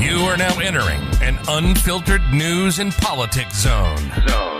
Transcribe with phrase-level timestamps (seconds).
[0.00, 3.98] You are now entering an unfiltered news and politics zone.
[4.26, 4.58] Zone.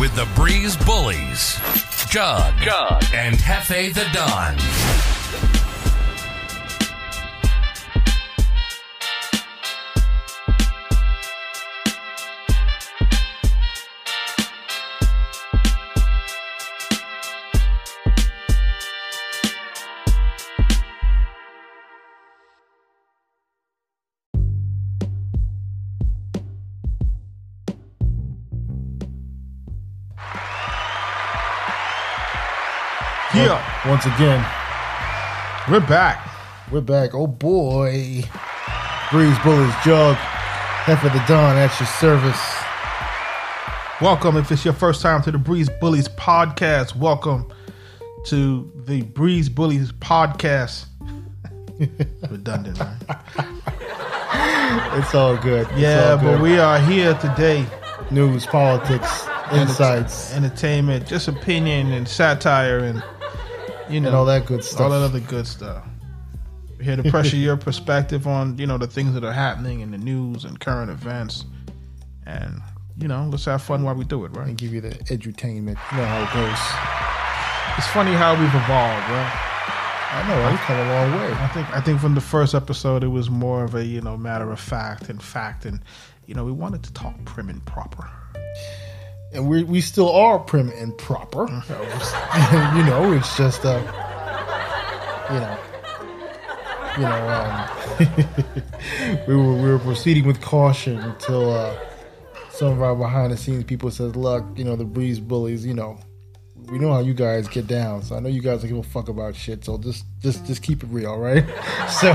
[0.00, 1.58] With the Breeze Bullies,
[2.08, 3.04] Jug, Jug.
[3.12, 5.17] and Hefe the Don.
[33.88, 34.44] Once again,
[35.70, 36.28] We're back.
[36.70, 37.14] we're back.
[37.14, 38.22] Oh boy.
[39.10, 40.16] Breeze Bullies Jug.
[40.84, 42.54] Hefe the Don at your service.
[44.02, 44.36] Welcome.
[44.36, 47.50] If it's your first time to the Breeze Bullies podcast, welcome
[48.26, 50.86] to the Breeze Bullies podcast.
[52.30, 52.96] Redundant, right?
[54.98, 55.66] It's all good.
[55.70, 57.64] It's Yeah, all but we are here today.
[58.10, 63.02] news, politics, insights, entertainment, just opinion and satire, and
[63.90, 64.80] you know and all that good stuff.
[64.80, 65.84] all that other good stuff.
[66.76, 69.90] We're here to pressure your perspective on you know the things that are happening in
[69.90, 71.44] the news and current events,
[72.26, 72.60] and
[72.98, 74.48] you know let's have fun while we do it, right?
[74.48, 75.78] and give you the edutainment.
[75.92, 76.58] You know how it goes.
[77.78, 79.44] It's funny how we've evolved, right?
[80.10, 80.50] I know?
[80.50, 81.32] We've come a long way.
[81.34, 84.16] I think I think from the first episode it was more of a you know
[84.16, 85.80] matter of fact and fact, and
[86.26, 88.08] you know we wanted to talk prim and proper.
[89.32, 91.42] And we we still are prim and proper.
[91.48, 93.78] you know, it's just uh
[95.30, 95.58] you know
[96.98, 101.78] you know, um, we were we were proceeding with caution until uh,
[102.50, 105.74] some of our behind the scenes people says, "Look, you know, the breeze bullies, you
[105.74, 105.98] know,
[106.70, 108.82] we know how you guys get down, so I know you guys don't give a
[108.82, 109.64] fuck about shit.
[109.64, 111.44] So just just just keep it real, right?
[111.88, 112.12] So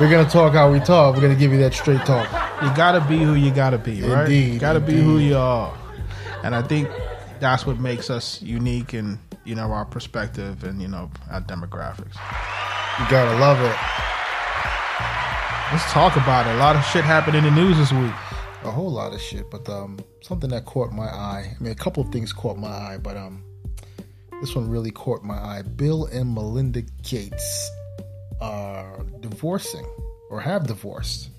[0.00, 1.14] we're gonna talk how we talk.
[1.14, 2.28] We're gonna give you that straight talk.
[2.62, 4.22] You gotta be who you gotta be, right?
[4.24, 5.76] Indeed, you gotta be who you are,
[6.44, 6.88] and I think
[7.40, 12.14] that's what makes us unique in you know our perspective and you know our demographics.
[13.00, 13.76] You gotta love it.
[15.72, 16.54] Let's talk about it.
[16.54, 18.12] A lot of shit happened in the news this week.
[18.62, 21.56] a whole lot of shit, but um, something that caught my eye.
[21.58, 23.42] I mean, a couple of things caught my eye, but um,
[24.40, 25.62] this one really caught my eye.
[25.62, 27.70] Bill and Melinda Gates
[28.40, 29.84] are divorcing
[30.30, 31.30] or have divorced.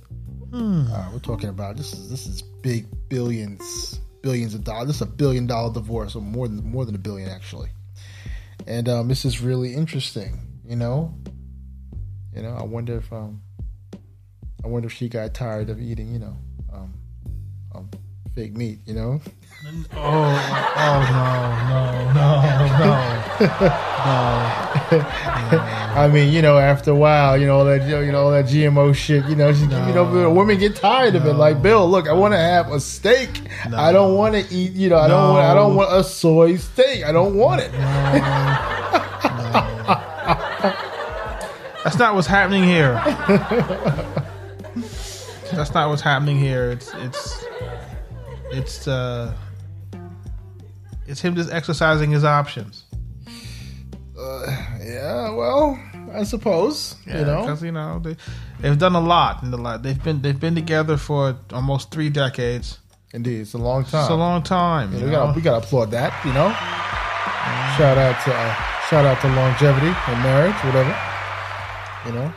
[0.53, 4.85] Uh, we're talking about this is this is big billions, billions of dollars.
[4.85, 7.69] This is a billion dollar divorce, or more than more than a billion actually.
[8.67, 10.61] And um, this is really interesting.
[10.63, 11.15] You know,
[12.35, 12.55] you know.
[12.55, 13.41] I wonder if um,
[14.63, 16.13] I wonder if she got tired of eating.
[16.13, 16.37] You know,
[16.71, 16.93] um,
[17.73, 17.89] um,
[18.35, 18.77] fake meat.
[18.85, 19.21] You know.
[19.95, 21.33] Oh, oh no,
[21.69, 23.13] no, no, no, no.
[25.95, 28.45] I mean, you know, after a while, you know, all that you know, all that
[28.45, 29.25] GMO shit.
[29.25, 31.33] You know, she, you know, women get tired of it.
[31.33, 33.29] Like Bill, look, I want to have a steak.
[33.73, 34.73] I don't want to eat.
[34.73, 35.29] You know, I don't.
[35.33, 37.03] Want, I don't want a soy steak.
[37.05, 37.71] I don't want it.
[41.83, 42.93] That's not what's happening here.
[45.51, 46.71] That's not what's happening here.
[46.71, 47.45] It's it's
[48.51, 49.33] it's uh
[51.07, 52.85] it's him just exercising his options.
[54.15, 55.79] Yeah, well,
[56.13, 56.95] I suppose.
[57.07, 58.15] you know, because you know they
[58.61, 59.83] they've done a lot in the lot.
[59.83, 62.79] They've been they've been together for almost three decades.
[63.13, 64.01] indeed, it's a long time.
[64.01, 64.93] It's a long time.
[64.93, 66.13] Yeah, we got we got to applaud that.
[66.25, 66.49] You know,
[67.77, 68.55] shout out to uh,
[68.89, 70.95] shout out to longevity and marriage, whatever.
[72.05, 72.33] You know,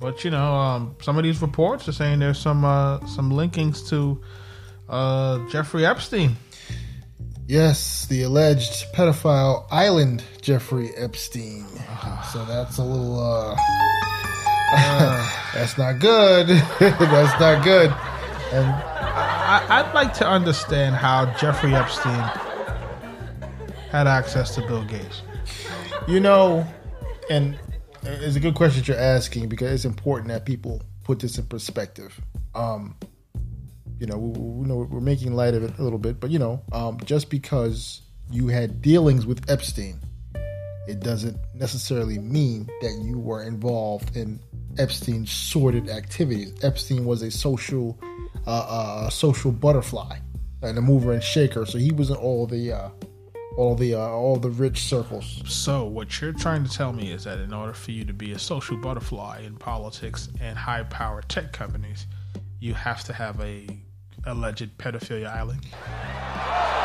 [0.00, 3.88] But you know, um, some of these reports are saying there's some uh, some linkings
[3.90, 4.20] to
[4.88, 6.36] uh, Jeffrey Epstein.
[7.46, 11.66] Yes, the alleged pedophile island Jeffrey Epstein.
[12.32, 13.56] So that's a little uh
[15.54, 16.46] that's not good.
[16.78, 17.90] that's not good.
[18.52, 22.22] And I, I'd like to understand how Jeffrey Epstein
[23.90, 25.22] had access to Bill Gates.
[26.08, 26.66] you know,
[27.28, 27.58] and
[28.02, 32.18] it's a good question you're asking because it's important that people put this in perspective.
[32.54, 32.94] Um
[34.02, 36.60] you know, we, know we're making light of it a little bit, but you know,
[36.72, 38.02] um, just because
[38.32, 40.00] you had dealings with Epstein,
[40.88, 44.40] it doesn't necessarily mean that you were involved in
[44.76, 46.52] Epstein's sordid activities.
[46.64, 47.96] Epstein was a social,
[48.44, 50.18] uh, uh, social butterfly
[50.62, 52.88] and a mover and shaker, so he was in all the, uh,
[53.56, 55.44] all the, uh, all the rich circles.
[55.46, 58.32] So, what you're trying to tell me is that in order for you to be
[58.32, 62.08] a social butterfly in politics and high power tech companies,
[62.58, 63.81] you have to have a
[64.26, 65.64] alleged pedophilia island.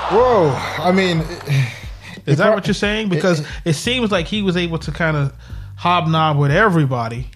[0.10, 0.54] Whoa!
[0.80, 1.24] I mean,
[2.28, 3.10] Is that what you're saying?
[3.10, 5.34] Because it, seems like he was able to kind of
[5.78, 7.30] hobnob with everybody,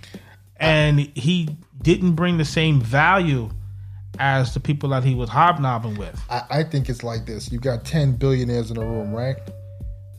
[0.58, 3.50] and he didn't bring the same value
[4.20, 6.22] as the people that he was hobnobbing with.
[6.30, 9.38] I, I think it's like this: you've got ten billionaires in a room, right?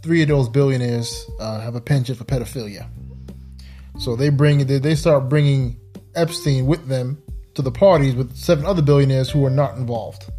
[0.02, 2.88] Three of those billionaires uh, have a penchant for pedophilia,
[3.98, 5.78] so they bring they start bringing
[6.14, 7.22] Epstein with them
[7.54, 10.30] to the parties with seven other billionaires who are not involved,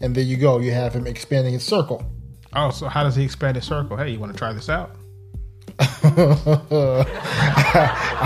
[0.00, 0.58] and there you go.
[0.58, 2.04] You have him expanding his circle.
[2.54, 3.96] Oh, so how does he expand his circle?
[3.96, 4.96] Hey, you want to try this out?
[5.80, 5.84] I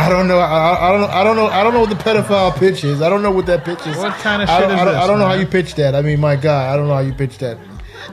[0.08, 0.38] don't know.
[0.38, 1.08] I, I, don't know.
[1.08, 1.46] I don't know.
[1.46, 3.02] I don't know what the pedophile pitch is.
[3.02, 3.96] I don't know what that pitch is.
[3.96, 5.46] What kind of I shit don't, is I don't, this, I don't know how you
[5.46, 5.94] pitch that.
[5.94, 7.58] I mean, my God, I don't know how you pitch that.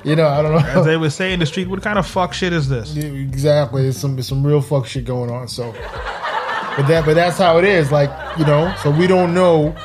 [0.03, 0.59] You know, I don't know.
[0.59, 2.93] As they would say in the street, what kind of fuck shit is this?
[2.95, 3.83] Yeah, exactly.
[3.83, 5.47] There's some there's some real fuck shit going on.
[5.47, 7.91] So, but that but that's how it is.
[7.91, 9.75] Like you know, so we don't know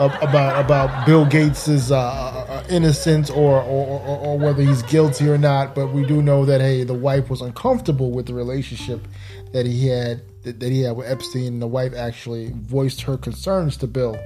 [0.00, 5.36] about about Bill Gates's uh, uh, innocence or or, or or whether he's guilty or
[5.36, 5.74] not.
[5.74, 9.06] But we do know that hey, the wife was uncomfortable with the relationship
[9.52, 11.60] that he had that, he had with Epstein.
[11.60, 14.18] The wife actually voiced her concerns to Bill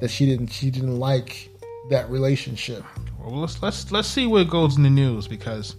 [0.00, 1.48] that she didn't she didn't like
[1.88, 2.84] that relationship.
[3.18, 5.76] Well, let's let's let's see where it goes in the news because,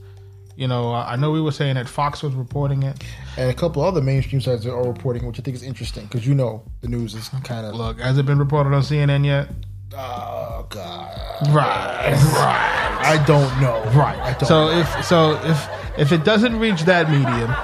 [0.55, 3.03] you know, I know we were saying that Fox was reporting it.
[3.37, 6.25] And a couple other mainstream sites that are reporting, which I think is interesting because
[6.25, 9.49] you know the news is kind of Look, has it been reported on CNN yet?
[9.95, 11.15] Oh God!
[11.53, 13.83] Right, right, I don't know.
[13.97, 14.17] right.
[14.19, 14.45] I don't.
[14.45, 14.79] So know.
[14.79, 15.69] if so if
[15.99, 17.55] if it doesn't reach that medium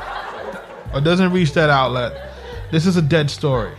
[0.93, 2.31] or doesn't reach that outlet,
[2.71, 3.71] this is a dead story.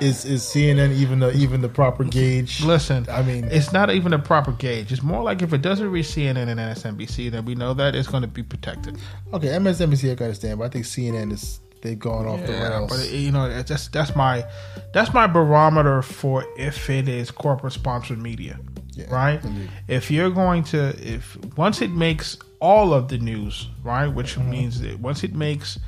[0.00, 2.62] Is is CNN even the even the proper gauge?
[2.64, 4.92] Listen, I mean, it's not even a proper gauge.
[4.92, 8.08] It's more like if it doesn't reach CNN and MSNBC, then we know that it's
[8.08, 8.98] going to be protected.
[9.32, 12.68] okay, MSNBC I can understand, but I think CNN is they've gone off the Yeah,
[12.78, 12.90] rails.
[12.90, 14.44] but you know, just that's my
[14.92, 18.58] that's my barometer for if it is corporate sponsored media,
[18.92, 19.42] Yeah, right?
[19.44, 19.70] indeed.
[19.88, 24.50] If you're going to, if once it makes all of the news, right, which Mm-hmm.
[24.50, 25.78] means that once it makes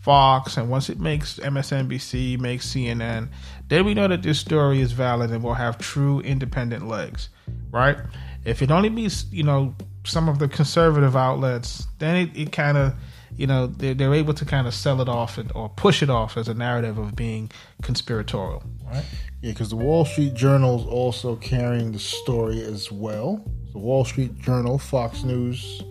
[0.00, 3.28] Fox and once it makes MSNBC, makes CNN,
[3.68, 7.28] then we know that this story is valid and will have true independent legs,
[7.70, 7.98] right?
[8.44, 9.74] If it only meets, you know,
[10.04, 12.94] some of the conservative outlets, then it, it kind of,
[13.36, 16.08] you know, they're, they're able to kind of sell it off and, or push it
[16.08, 17.50] off as a narrative of being
[17.82, 19.04] conspiratorial, right?
[19.42, 23.44] yeah, because the Wall Street Journal is also carrying the story as well.
[23.72, 25.82] The Wall Street Journal, Fox News,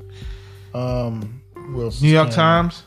[0.74, 2.84] um, New York Times.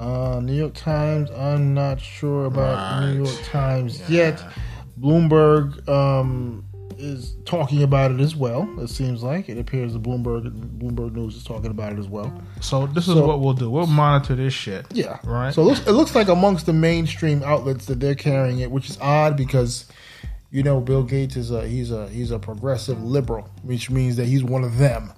[0.00, 1.30] Uh, New York Times.
[1.30, 4.42] I'm not sure about New York Times yet.
[5.00, 6.64] Bloomberg um,
[6.98, 8.68] is talking about it as well.
[8.80, 12.32] It seems like it appears the Bloomberg Bloomberg News is talking about it as well.
[12.60, 13.70] So this is So- what we'll do.
[13.70, 14.86] We'll monitor this shit.
[14.92, 15.52] Yeah, Right.
[15.54, 18.90] So it looks, it looks like amongst the mainstream outlets that they're carrying it, which
[18.90, 19.86] is odd because
[20.50, 24.26] you know Bill Gates is a he's a he's a progressive liberal, which means that
[24.26, 25.12] he's one of them.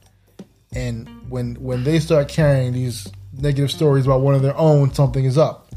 [0.73, 3.07] And when when they start carrying these
[3.39, 5.69] negative stories about one of their own, something is up.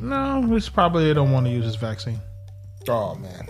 [0.00, 2.20] No, it's probably they don't want to use this vaccine.
[2.88, 3.48] Oh man.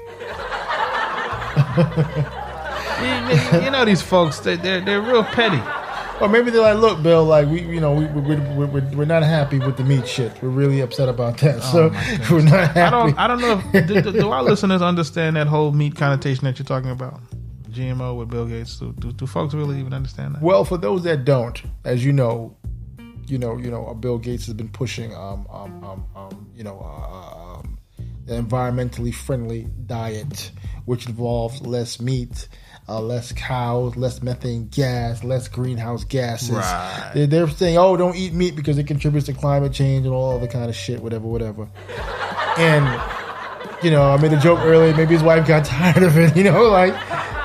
[3.59, 5.61] you, you know these folks, they, they're they're real petty.
[6.21, 9.05] Or maybe they're like, look, Bill, like we, you know, we, we, we, we, we're
[9.05, 10.33] not happy with the meat shit.
[10.43, 11.61] We're really upset about that.
[11.63, 11.91] Oh so
[12.35, 12.81] we're not happy.
[12.81, 15.95] I don't I don't know if do, do, do our listeners understand that whole meat
[15.95, 17.21] connotation that you're talking about?
[17.71, 18.79] GMO with Bill Gates.
[18.79, 20.43] Do, do, do folks really even understand that?
[20.43, 22.57] Well, for those that don't, as you know,
[23.31, 26.65] you know, you know, uh, Bill Gates has been pushing, um, um, um, um you
[26.65, 27.79] know, uh, um,
[28.27, 30.50] an environmentally friendly diet,
[30.85, 32.49] which involves less meat.
[32.91, 36.52] Uh, less cows, less methane gas, less greenhouse gases.
[36.52, 37.11] Right.
[37.12, 40.35] They're, they're saying, "Oh, don't eat meat because it contributes to climate change and all
[40.35, 41.69] other kind of shit, whatever, whatever."
[42.57, 42.87] And
[43.83, 44.95] you know, I made a joke earlier.
[44.97, 46.35] Maybe his wife got tired of it.
[46.35, 46.95] You know, like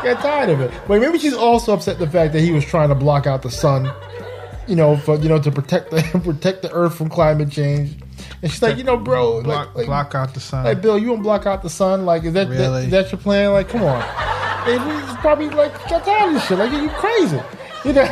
[0.03, 0.71] got tired of it.
[0.87, 3.51] But maybe she's also upset the fact that he was trying to block out the
[3.51, 3.91] sun.
[4.67, 7.95] You know, for you know to protect the protect the earth from climate change.
[8.41, 10.63] And she's like, you know, bro, Block, like, like, block out the sun.
[10.65, 12.05] like, Bill, you want to block out the sun?
[12.05, 12.83] Like, is that, that Really?
[12.85, 13.51] is that your plan?
[13.51, 14.01] Like, come on.
[14.67, 16.57] And he's probably like, got tired of this shit.
[16.57, 17.41] Like, you crazy?
[17.85, 18.09] You know?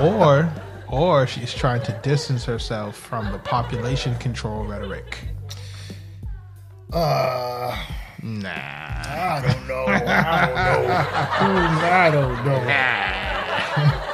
[0.18, 0.52] or
[0.88, 5.18] or she's trying to distance herself from the population control rhetoric.
[6.92, 7.76] Uh,
[8.22, 8.50] Nah.
[8.52, 9.84] I don't know.
[9.86, 9.96] I
[11.40, 11.88] don't know.
[11.90, 14.06] I don't know.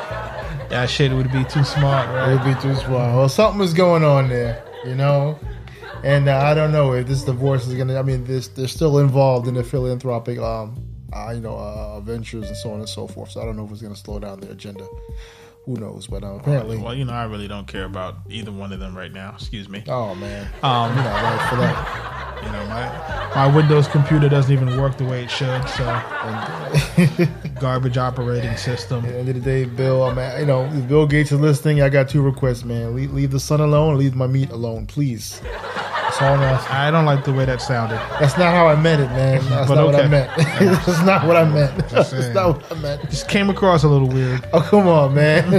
[0.69, 2.33] That shit would be too smart, right?
[2.33, 3.17] It'd be too small.
[3.17, 5.39] Well, something is going on there, you know.
[6.03, 7.99] And uh, I don't know if this divorce is gonna.
[7.99, 10.77] I mean, this they're still involved in the philanthropic, um,
[11.13, 13.31] uh, you know, uh, ventures and so on and so forth.
[13.31, 14.87] So I don't know if it's gonna slow down their agenda.
[15.67, 16.07] Who knows?
[16.07, 18.97] But uh, apparently, Well, you know, I really don't care about either one of them
[18.97, 19.33] right now.
[19.35, 19.83] Excuse me.
[19.89, 22.43] oh man, Um, you're not right for that.
[22.45, 25.69] You know, my my Windows computer doesn't even work the way it should.
[25.71, 25.85] So
[27.61, 29.05] garbage operating system.
[29.05, 31.83] At the end of the day, Bill, I'm at, you know, Bill Gates is listening,
[31.83, 32.95] I got two requests, man.
[32.95, 35.41] Leave, leave the sun alone, leave my meat alone, please.
[36.21, 36.41] I'm.
[36.71, 37.97] I don't like the way that sounded.
[38.21, 39.45] That's not how I meant it, man.
[39.49, 40.31] That's But not what I meant.
[40.37, 41.77] That's not what I meant.
[41.91, 43.03] That's not what I meant.
[43.11, 44.45] Just came across a little weird.
[44.53, 45.51] Oh, come on, man.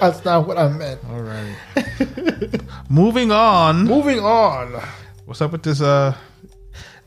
[0.00, 1.00] That's not what I meant.
[1.10, 2.60] All right.
[2.88, 3.84] Moving on.
[3.84, 4.82] Moving on.
[5.24, 5.80] What's up with this?
[5.80, 6.14] Uh,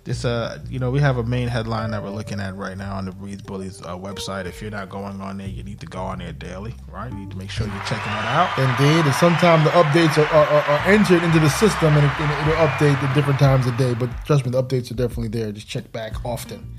[0.05, 2.95] this uh, you know, we have a main headline that we're looking at right now
[2.95, 4.45] on the Breeze Bullies uh, website.
[4.45, 7.11] If you're not going on there, you need to go on there daily, right?
[7.11, 8.55] You need to make sure you're checking it out.
[8.57, 12.11] Indeed, and sometimes the updates are, are, are, are entered into the system and, it,
[12.19, 13.95] and it'll update at different times of day.
[13.95, 15.51] But trust me, the updates are definitely there.
[15.51, 16.77] Just check back often.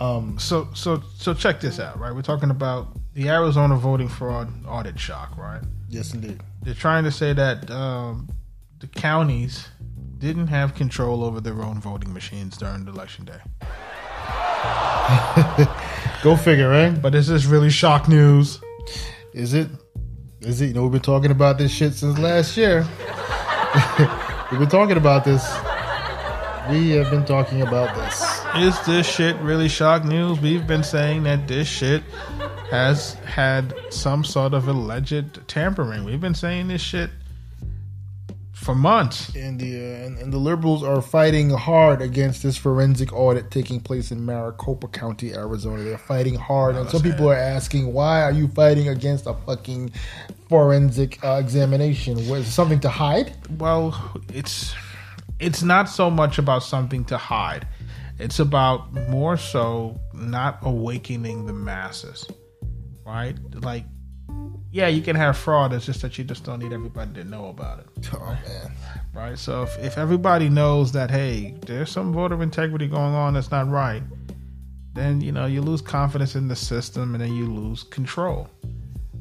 [0.00, 2.14] Um, So, so, so check this out, right?
[2.14, 5.60] We're talking about the Arizona voting fraud audit shock, right?
[5.90, 6.40] Yes, indeed.
[6.62, 8.28] They're trying to say that um,
[8.80, 9.68] the counties
[10.18, 13.40] didn't have control over their own voting machines during election day.
[16.22, 17.00] Go figure, right?
[17.00, 18.60] But is this really shock news?
[19.32, 19.68] Is it?
[20.40, 20.68] Is it?
[20.68, 22.80] You know, we've been talking about this shit since last year.
[24.50, 25.44] we've been talking about this.
[26.70, 28.40] We have been talking about this.
[28.56, 30.40] Is this shit really shock news?
[30.40, 32.02] We've been saying that this shit
[32.70, 36.04] has had some sort of alleged tampering.
[36.04, 37.10] We've been saying this shit
[38.66, 39.34] for months.
[39.34, 43.80] And the uh, and, and the liberals are fighting hard against this forensic audit taking
[43.80, 45.84] place in Maricopa County, Arizona.
[45.84, 49.92] They're fighting hard, and some people are asking, "Why are you fighting against a fucking
[50.48, 52.28] forensic uh, examination?
[52.28, 53.94] Was something to hide?" Well,
[54.34, 54.74] it's
[55.38, 57.66] it's not so much about something to hide.
[58.18, 62.26] It's about more so not awakening the masses.
[63.04, 63.36] Right?
[63.54, 63.84] Like
[64.72, 67.48] yeah, you can have fraud, it's just that you just don't need everybody to know
[67.48, 67.86] about it.
[68.14, 68.72] Oh man,
[69.14, 69.38] right?
[69.38, 73.68] So if, if everybody knows that, hey, there's some voter integrity going on that's not
[73.68, 74.02] right,
[74.94, 78.48] then you know you lose confidence in the system, and then you lose control.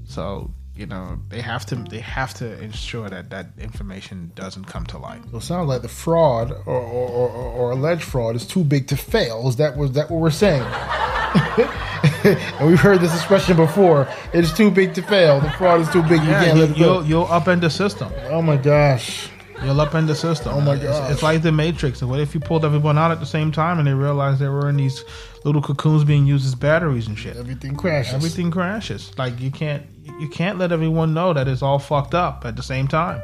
[0.06, 4.86] So you know they have to they have to ensure that that information doesn't come
[4.88, 5.22] to light.
[5.32, 8.88] so it sounds like the fraud or, or, or, or alleged fraud is too big
[8.88, 9.48] to fail.
[9.48, 10.64] Is that was that what we're saying?
[12.60, 14.08] and we've heard this expression before.
[14.34, 15.40] It's too big to fail.
[15.42, 16.22] The fraud is too big.
[16.24, 16.94] You Yeah, can't you, let it go.
[17.02, 18.12] you'll you'll upend the system.
[18.30, 19.30] Oh my gosh.
[19.64, 20.54] You'll upend the system.
[20.54, 21.12] Oh my It's- gosh.
[21.12, 22.02] It's, like the Matrix.
[22.02, 24.68] What if you pulled everyone out at the same time and they realized they were
[24.68, 25.04] in these
[25.46, 27.38] little cocoons being used as batteries and shit?
[27.38, 28.14] Everything crashes.
[28.14, 29.18] everything crashes.
[29.18, 29.86] Like you can't
[30.20, 33.22] you can't let everyone know that it's all fucked up at the same time.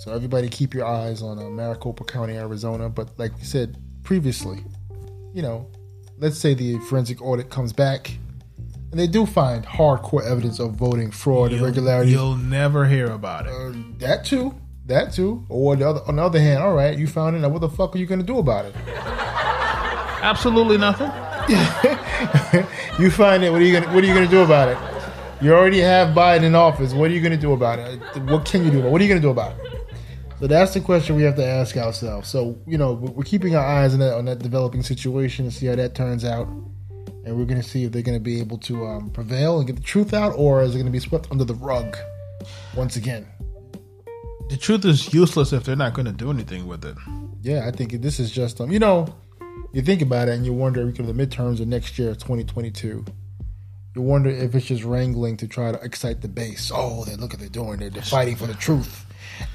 [0.00, 2.88] So everybody keep your eyes on uh, Maricopa County, Arizona.
[2.88, 4.58] But like we said previously,
[5.32, 5.70] you know,
[6.18, 8.16] let's say the forensic audit comes back
[8.90, 12.12] and they do find hardcore evidence of voting fraud, You'll- irregularities.
[12.12, 13.52] You'll never hear about it.
[13.52, 14.54] Uh, that too.
[14.86, 15.44] That too.
[15.48, 17.40] Or the other, on the other hand, all right, you found it.
[17.40, 18.74] Now what the fuck are you going to do about it?
[20.22, 21.10] Absolutely nothing.
[22.98, 23.50] You find it.
[23.50, 23.82] What are you going?
[23.82, 24.78] to What are you going to do about it?
[25.44, 26.94] You already have Biden in office.
[26.94, 27.98] What are you going to do about it?
[28.22, 28.82] What can you do?
[28.82, 29.73] What are you going to do about it?
[30.44, 32.28] So that's the question we have to ask ourselves.
[32.28, 35.64] So you know, we're keeping our eyes on that on that developing situation and see
[35.64, 36.46] how that turns out,
[37.24, 39.66] and we're going to see if they're going to be able to um, prevail and
[39.66, 41.96] get the truth out, or is it going to be swept under the rug
[42.76, 43.26] once again?
[44.50, 46.98] The truth is useless if they're not going to do anything with it.
[47.40, 49.06] Yeah, I think this is just um, you know,
[49.72, 52.70] you think about it and you wonder because the midterms are next year, twenty twenty
[52.70, 53.02] two.
[53.96, 56.70] You wonder if it's just wrangling to try to excite the base.
[56.74, 57.78] Oh, they look at they're doing.
[57.78, 59.06] They're, they're fighting for the truth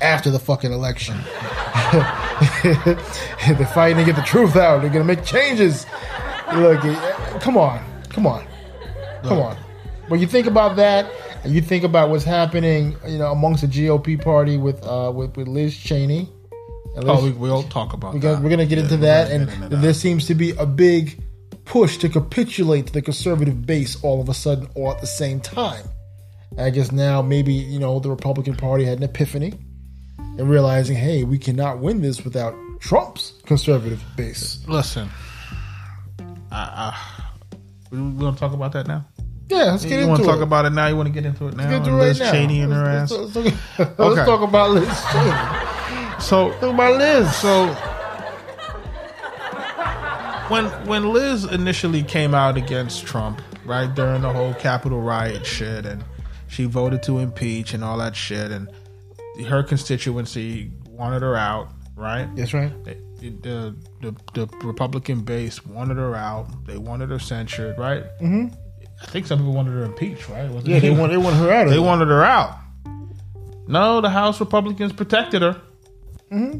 [0.01, 1.15] after the fucking election.
[2.63, 4.81] they're fighting to get the truth out.
[4.81, 5.85] They're gonna make changes.
[6.53, 8.45] Look, eh, come on, come on,
[9.23, 9.57] come on.
[10.07, 11.11] When you think about that,
[11.43, 15.35] and you think about what's happening, you know, amongst the GOP party with uh, with,
[15.37, 16.21] with Liz Cheney.
[16.95, 19.43] Liz- Oh, we, we'll talk about we're gonna, we're gonna get Yeah, into that, and
[19.49, 19.75] into that.
[19.81, 21.21] there seems to be a big
[21.63, 25.39] push to capitulate to the conservative base all of a sudden, all at the same
[25.39, 25.85] time.
[26.57, 29.53] I guess now maybe you know the Republican Party had an epiphany
[30.39, 34.63] and realizing, hey, we cannot win this without Trump's conservative base.
[34.67, 35.09] Listen,
[36.49, 37.23] I, I,
[37.91, 39.05] we, want to talk about that now.
[39.49, 40.43] Yeah, let's get you want into to talk it.
[40.43, 40.87] about it now?
[40.87, 41.69] You want to get into it now?
[41.69, 42.31] Let's get into it right now.
[42.31, 43.11] Cheney and her ass.
[43.11, 44.25] Let's, let's, let's Okay.
[44.25, 46.21] talk about Liz Cheney.
[46.21, 47.35] So Talk about Liz.
[47.35, 47.67] So
[50.49, 55.85] when when Liz initially came out against Trump, right during the whole Capitol riot shit,
[55.85, 56.03] and
[56.47, 58.69] she voted to impeach and all that shit, and
[59.47, 62.27] her constituency wanted her out, right?
[62.35, 62.71] That's right.
[62.83, 66.47] They- The, the the Republican base wanted her out.
[66.65, 68.03] They wanted her censured, right?
[68.21, 68.55] Mm-hmm.
[69.03, 70.49] I think some people wanted her impeached, right?
[70.49, 72.55] Wasn't Yeah, they want they want her out They wanted her out.
[73.67, 75.61] No, the House Republicans protected her.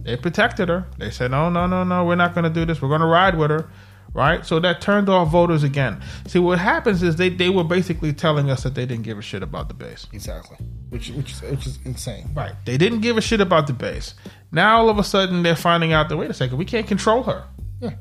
[0.04, 0.88] They protected her.
[0.98, 2.82] They said, no, no, no, no, we're not going to do this.
[2.82, 3.70] We're going to ride with her.
[4.13, 4.46] Right?
[4.46, 6.01] So that turned off voters again.
[6.28, 9.22] See, what happens is they, they were basically telling us that they didn't give a
[9.22, 10.08] shit about the base.
[10.12, 10.58] exactly,
[10.89, 12.32] which which is, which is insane.
[12.34, 12.54] Right.
[12.66, 14.16] They didn't give a shit about the base.
[14.51, 17.24] Now all of a sudden they're finding out that wait a second, we can't control
[17.24, 17.46] her.
[17.80, 17.92] Yeah.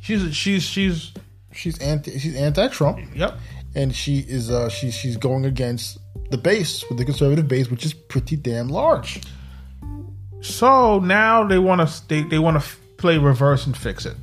[0.00, 1.12] She's she's she's
[1.56, 2.18] She's anti.
[2.18, 3.38] She's anti-Trump, yep.
[3.74, 4.50] and she is.
[4.50, 5.98] Uh, she's she's going against
[6.30, 9.22] the base with the conservative base, which is pretty damn large.
[10.42, 12.68] So now they want to they, they want to
[12.98, 14.16] play reverse and fix it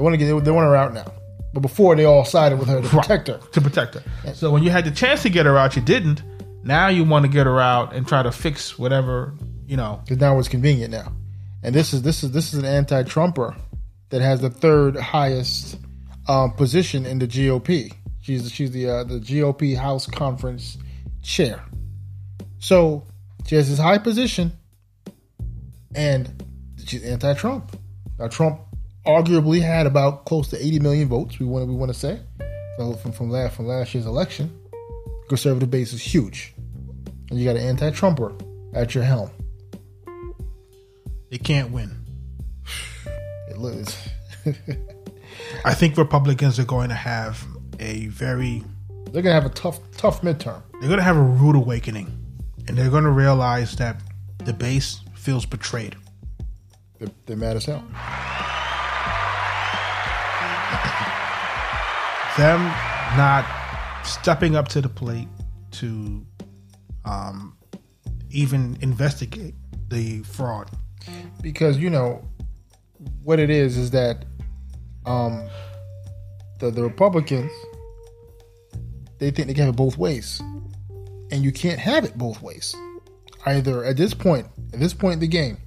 [0.00, 0.44] They want to get.
[0.44, 1.12] They want her out now,
[1.52, 3.36] but before they all sided with her to protect her.
[3.36, 4.32] to protect her.
[4.32, 6.22] So when you had the chance to get her out, you didn't.
[6.64, 9.34] Now you want to get her out and try to fix whatever
[9.66, 10.00] you know.
[10.02, 11.12] because now it's convenient now.
[11.62, 13.54] And this is this is this is an anti-Trumper
[14.08, 15.76] that has the third highest
[16.28, 17.92] um, position in the GOP.
[18.22, 20.78] She's she's the uh, the GOP House Conference
[21.22, 21.62] chair.
[22.58, 23.06] So
[23.46, 24.52] she has this high position,
[25.94, 26.42] and
[26.86, 27.76] she's anti-Trump.
[28.18, 28.60] Now Trump
[29.06, 31.38] arguably had about close to 80 million votes.
[31.38, 32.20] We want to we want to say
[32.76, 34.56] from from from last from last year's election.
[35.28, 36.54] Conservative base is huge,
[37.30, 38.34] and you got an anti-Trumper
[38.74, 39.30] at your helm.
[41.30, 42.04] They can't win.
[43.48, 43.96] It looks.
[45.64, 47.46] I think Republicans are going to have
[47.78, 48.64] a very
[49.12, 50.62] They're gonna have a tough, tough midterm.
[50.80, 52.08] they're going to have a rude awakening,
[52.66, 54.00] and they're going to realize that
[54.38, 55.96] the base feels betrayed.
[56.98, 57.84] They're, they're mad as hell.
[62.36, 62.60] Them
[63.16, 63.44] not
[64.04, 65.28] stepping up to the plate
[65.72, 66.24] to
[67.04, 67.56] um,
[68.30, 69.54] even investigate
[69.88, 70.70] the fraud.
[71.42, 72.22] because you know
[73.22, 74.24] what it is is that
[75.06, 75.48] um
[76.58, 77.50] the the Republicans
[79.18, 80.40] they think they can have it both ways,
[81.30, 82.74] and you can't have it both ways.
[83.44, 85.58] Either at this point, at this point in the game,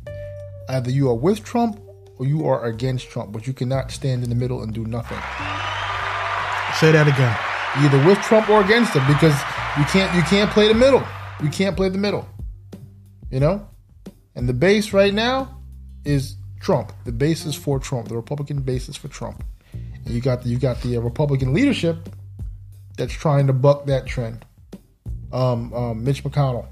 [0.69, 1.79] either you are with Trump
[2.17, 5.19] or you are against Trump, but you cannot stand in the middle and do nothing.
[6.79, 7.37] Say that again.
[7.77, 9.33] Either with Trump or against him because
[9.77, 11.03] you can't you can't play the middle.
[11.41, 12.27] You can't play the middle.
[13.31, 13.67] You know?
[14.35, 15.59] And the base right now
[16.03, 16.91] is Trump.
[17.05, 18.07] The base is for Trump.
[18.07, 19.43] The Republican base is for Trump.
[19.71, 22.09] And you got the, you got the uh, Republican leadership
[22.97, 24.45] that's trying to buck that trend.
[25.31, 26.67] Um, um, Mitch McConnell,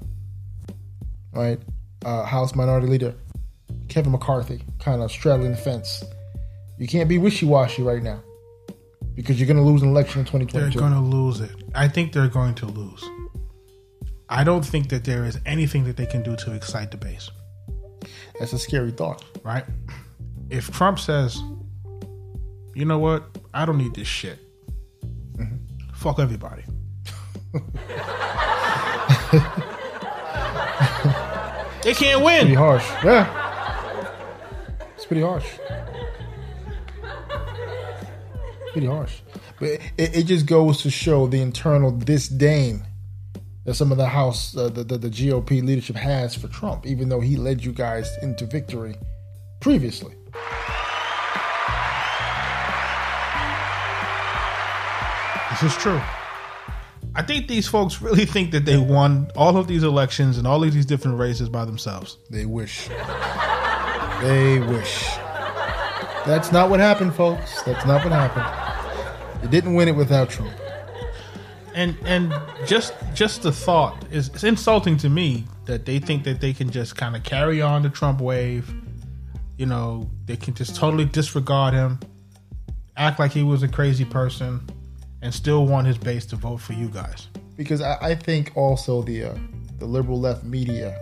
[1.32, 1.60] right?
[2.04, 3.14] Uh, House Minority Leader
[3.88, 6.04] Kevin McCarthy, kind of straddling the fence.
[6.78, 8.22] You can't be wishy washy right now
[9.14, 10.78] because you're going to lose an election in 2022.
[10.78, 11.50] They're going to lose it.
[11.74, 13.04] I think they're going to lose.
[14.28, 17.30] I don't think that there is anything that they can do to excite the base,
[18.38, 19.22] That's a scary thought.
[19.44, 19.64] right?
[20.48, 21.42] If Trump says,
[22.74, 24.38] you know what, I don't need this shit,
[25.36, 25.56] mm-hmm.
[25.94, 26.62] fuck everybody.
[31.82, 32.34] they can't win.
[32.34, 32.88] It's Pretty harsh.
[33.04, 33.26] Yeah.
[34.96, 35.44] It's pretty harsh.
[38.72, 39.20] Pretty harsh.
[39.60, 42.86] But it, it just goes to show the internal disdain
[43.64, 47.08] that some of the House, uh, the, the, the GOP leadership has for Trump, even
[47.08, 48.96] though he led you guys into victory
[49.60, 50.14] previously.
[55.50, 56.00] This is true.
[57.14, 60.64] I think these folks really think that they won all of these elections and all
[60.64, 62.16] of these different races by themselves.
[62.30, 62.88] They wish.
[64.22, 65.04] they wish.
[66.24, 67.62] That's not what happened, folks.
[67.62, 68.61] That's not what happened.
[69.42, 70.52] You didn't win it without Trump.
[71.74, 72.32] and and
[72.66, 76.70] just just the thought is it's insulting to me that they think that they can
[76.70, 78.72] just kind of carry on the Trump wave.
[79.56, 82.00] You know, they can just totally disregard him,
[82.96, 84.60] act like he was a crazy person,
[85.20, 87.28] and still want his base to vote for you guys.
[87.56, 89.34] because I, I think also the uh,
[89.78, 90.98] the liberal left media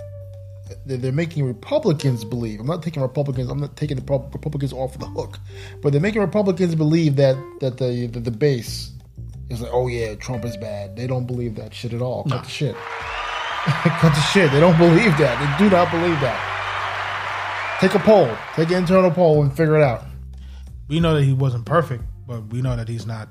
[0.87, 2.61] they're, they're making Republicans believe.
[2.61, 3.51] I'm not taking Republicans.
[3.51, 4.03] I'm not taking the
[4.33, 5.39] Republicans off the hook,
[5.83, 8.93] but they're making Republicans believe that that the the, the base
[9.51, 10.97] is like, oh yeah, Trump is bad.
[10.97, 12.25] They don't believe that shit at all.
[12.25, 12.75] Cut the shit.
[13.65, 14.51] Cut the shit.
[14.53, 15.59] They don't believe that.
[15.59, 17.79] They do not believe that.
[17.81, 18.31] Take a poll.
[18.55, 20.05] Take an internal poll and figure it out.
[20.89, 23.29] We know that he wasn't perfect, but we know that he's not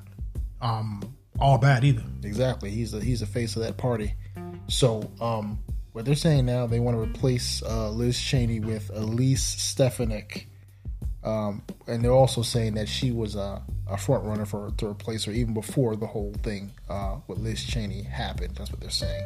[0.61, 1.01] um,
[1.39, 2.03] all bad either.
[2.23, 2.69] Exactly.
[2.69, 4.15] He's the he's the face of that party.
[4.67, 5.59] So, um,
[5.91, 10.47] what they're saying now, they want to replace uh, Liz Cheney with Elise Stefanik,
[11.23, 15.25] um, and they're also saying that she was a, a front runner for to replace
[15.25, 18.55] her even before the whole thing uh, with Liz Cheney happened.
[18.55, 19.25] That's what they're saying.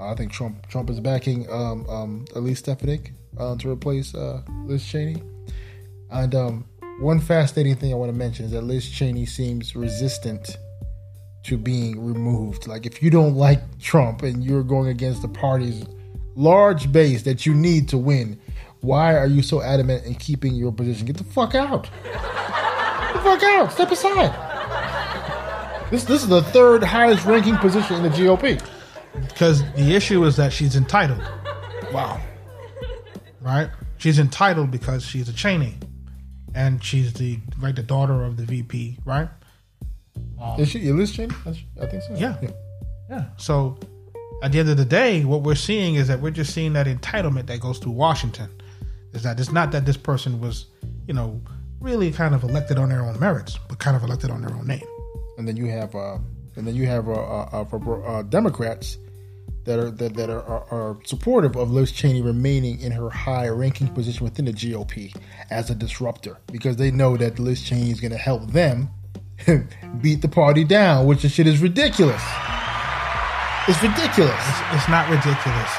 [0.00, 4.42] Uh, I think Trump Trump is backing um, um, Elise Stefanik uh, to replace uh,
[4.64, 5.22] Liz Cheney.
[6.10, 6.66] And um,
[7.00, 10.58] one fascinating thing I want to mention is that Liz Cheney seems resistant
[11.44, 12.66] to being removed.
[12.66, 15.84] Like if you don't like Trump and you're going against the party's
[16.34, 18.38] large base that you need to win,
[18.80, 21.06] why are you so adamant in keeping your position?
[21.06, 21.88] Get the fuck out.
[22.04, 23.72] Get the fuck out.
[23.72, 24.50] Step aside.
[25.90, 28.60] This this is the third highest ranking position in the GOP.
[29.28, 31.22] Because the issue is that she's entitled,
[31.92, 32.18] Wow.
[33.42, 33.68] right?
[33.98, 35.74] she's entitled because she's a Cheney,
[36.54, 39.28] and she's the right the daughter of the VP, right?
[40.58, 41.34] Is she Liz Cheney?
[41.80, 42.14] I think so.
[42.16, 42.36] Yeah.
[43.08, 43.24] Yeah.
[43.36, 43.78] So
[44.42, 46.86] at the end of the day, what we're seeing is that we're just seeing that
[46.86, 48.50] entitlement that goes through Washington.
[49.12, 50.66] Is that it's not that this person was,
[51.06, 51.40] you know,
[51.80, 54.66] really kind of elected on their own merits, but kind of elected on their own
[54.66, 54.86] name.
[55.36, 56.18] And then you have, uh,
[56.56, 58.98] and then you have uh, uh, uh, uh, Democrats
[59.64, 63.88] that are that, that are, are, are supportive of Liz Cheney remaining in her high-ranking
[63.88, 65.14] position within the GOP
[65.50, 68.88] as a disruptor because they know that Liz Cheney is going to help them
[70.00, 72.22] beat the party down, which the shit is ridiculous.
[73.68, 74.34] It's ridiculous.
[74.34, 75.70] It's, it's not ridiculous.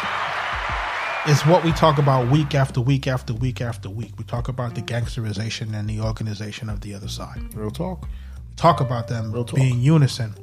[1.25, 4.13] It's what we talk about week after week after week after week.
[4.17, 7.53] We talk about the gangsterization and the organization of the other side.
[7.53, 8.03] Real talk.
[8.49, 9.55] We talk about them talk.
[9.55, 10.35] being unison.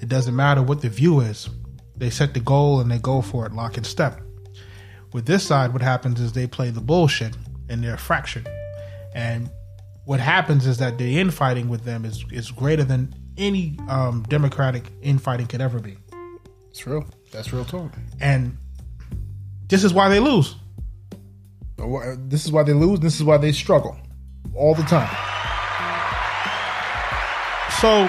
[0.00, 1.48] It doesn't matter what the view is.
[1.96, 4.20] They set the goal and they go for it lock and step.
[5.12, 7.36] With this side, what happens is they play the bullshit
[7.68, 8.48] and they're fractured.
[9.14, 9.50] And
[10.04, 14.84] what happens is that the infighting with them is, is greater than any um, democratic
[15.00, 15.96] infighting could ever be.
[16.70, 17.04] It's real.
[17.30, 17.92] That's real talk.
[18.20, 18.56] And
[19.68, 20.56] this is why they lose.
[21.76, 23.00] This is why they lose.
[23.00, 23.96] This is why they struggle
[24.54, 25.08] all the time.
[27.80, 28.08] So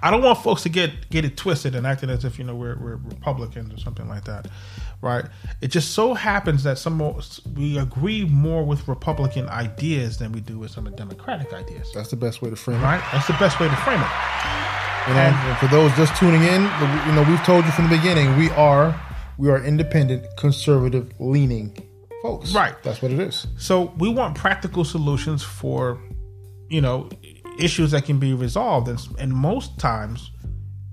[0.00, 2.54] I don't want folks to get get it twisted and acting as if you know
[2.54, 4.46] we're, we're Republicans or something like that,
[5.00, 5.24] right?
[5.60, 6.98] It just so happens that some
[7.54, 11.90] we agree more with Republican ideas than we do with some of Democratic ideas.
[11.94, 12.82] That's the best way to frame it.
[12.82, 13.02] Right?
[13.12, 14.08] That's the best way to frame it.
[15.08, 17.96] You know, and for those just tuning in, you know we've told you from the
[17.96, 18.94] beginning we are
[19.38, 21.74] we are independent, conservative leaning
[22.22, 22.52] folks.
[22.52, 22.74] Right.
[22.82, 23.46] That's what it is.
[23.56, 25.98] So we want practical solutions for,
[26.68, 27.08] you know,
[27.58, 30.30] issues that can be resolved, and, and most times,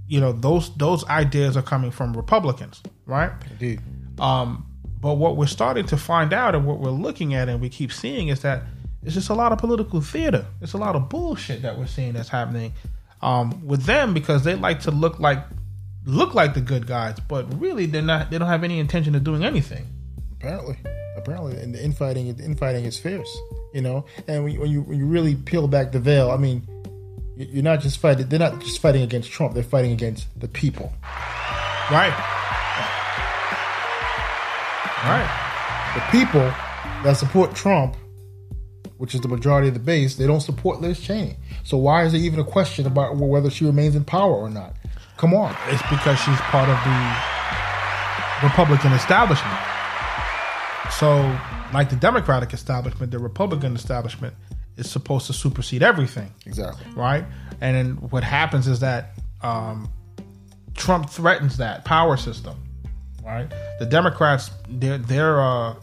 [0.08, 3.32] you know, those those ideas are coming from Republicans, right?
[3.52, 3.82] Indeed.
[4.19, 4.65] Um,
[4.99, 7.91] but what we're starting to find out, and what we're looking at, and we keep
[7.91, 8.63] seeing, is that
[9.04, 10.45] it's just a lot of political theater.
[10.62, 12.73] It's a lot of bullshit that we're seeing that's happening
[13.21, 15.43] um, with them because they like to look like
[16.06, 18.32] look like the good guys, but really they're not.
[18.32, 19.88] They don't have any intention of doing anything.
[20.34, 20.78] Apparently,
[21.17, 23.36] apparently, and the infighting, the infighting is fierce
[23.75, 24.06] you know.
[24.28, 26.65] And when you, when you when you really peel back the veil, I mean,
[27.36, 28.28] you're not just fighting.
[28.28, 29.54] They're not just fighting against Trump.
[29.54, 30.93] They're fighting against the people.
[31.91, 32.13] Right.
[35.08, 35.91] Right.
[35.96, 36.54] The people
[37.04, 37.96] that support Trump,
[38.98, 41.38] which is the majority of the base, they don't support Liz Cheney.
[41.63, 44.76] So why is there even a question about whether she remains in power or not?
[45.18, 45.56] Come on.
[45.68, 49.58] It's because she's part of the Republican establishment.
[50.91, 51.38] So
[51.74, 54.34] like the Democratic establishment, the Republican establishment
[54.78, 56.32] is supposed to supersede everything.
[56.46, 56.86] Exactly.
[56.94, 57.26] Right?
[57.62, 59.89] And then what happens is that um,
[60.74, 62.56] Trump threatens that power system.
[63.26, 63.52] Right?
[63.80, 65.76] The Democrats, their their uh,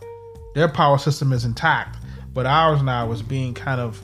[0.55, 1.99] their power system is intact,
[2.33, 4.01] but ours now is being kind of,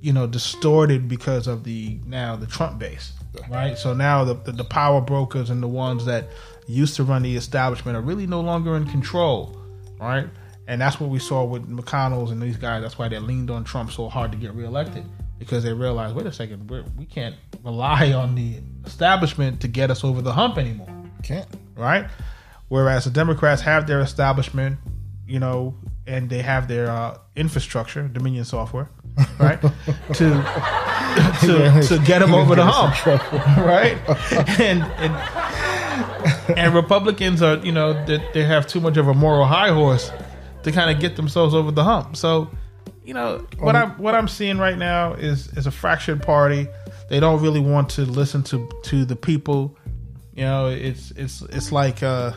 [0.00, 3.12] you know, distorted because of the now the Trump base.
[3.48, 3.78] Right?
[3.78, 6.28] So now the, the, the power brokers and the ones that
[6.66, 9.56] used to run the establishment are really no longer in control.
[10.00, 10.26] Right?
[10.66, 12.82] And that's what we saw with McConnell's and these guys.
[12.82, 15.04] That's why they leaned on Trump so hard to get reelected
[15.38, 19.68] because they realized, wait a second, we're, we can not rely on the establishment to
[19.68, 20.88] get us over the hump anymore.
[21.22, 21.48] Can't.
[21.74, 22.08] Right?
[22.70, 24.78] Whereas the Democrats have their establishment,
[25.26, 25.74] you know,
[26.06, 28.88] and they have their uh, infrastructure, Dominion software,
[29.40, 29.60] right?
[30.12, 30.14] to
[31.40, 33.04] to to get them over the hump,
[33.58, 33.98] right?
[34.60, 39.46] And, and and Republicans are, you know, they, they have too much of a moral
[39.46, 40.12] high horse
[40.62, 42.16] to kind of get themselves over the hump.
[42.16, 42.50] So,
[43.04, 46.68] you know, what I'm what I'm seeing right now is is a fractured party.
[47.08, 49.76] They don't really want to listen to to the people.
[50.34, 52.32] You know, it's it's it's like uh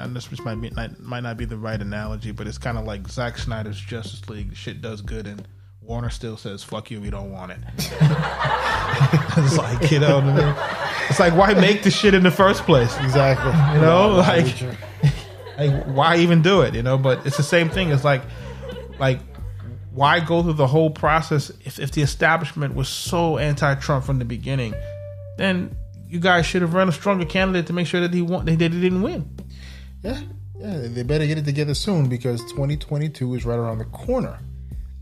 [0.00, 3.08] and this might be might not be the right analogy, but it's kind of like
[3.08, 4.54] Zack Snyder's Justice League.
[4.56, 5.46] Shit does good, and
[5.80, 7.58] Warner still says "fuck you," we don't want it.
[7.78, 10.20] it's like you know,
[11.08, 12.96] it's like why make the shit in the first place?
[13.00, 13.52] Exactly.
[13.74, 14.54] You know, like
[15.58, 16.74] like why even do it?
[16.74, 17.90] You know, but it's the same thing.
[17.90, 18.22] It's like
[18.98, 19.20] like
[19.92, 24.24] why go through the whole process if, if the establishment was so anti-Trump from the
[24.24, 24.74] beginning?
[25.36, 25.76] Then
[26.08, 28.44] you guys should have run a stronger candidate to make sure that he won.
[28.44, 29.28] They, they didn't win.
[30.02, 30.20] Yeah,
[30.58, 30.78] yeah.
[30.88, 34.38] They better get it together soon because 2022 is right around the corner.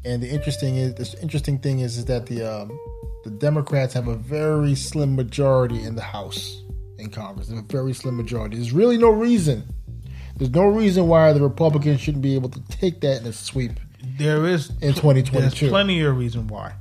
[0.04, 2.78] And the interesting is the interesting thing is, is that the um,
[3.24, 6.62] the Democrats have a very slim majority in the House
[6.98, 7.50] in Congress.
[7.50, 8.56] A very slim majority.
[8.56, 9.74] There's really no reason
[10.40, 13.72] there's no reason why the Republicans shouldn't be able to take that in a sweep.
[14.16, 15.50] There is in 2022.
[15.50, 16.72] There's plenty of reason why.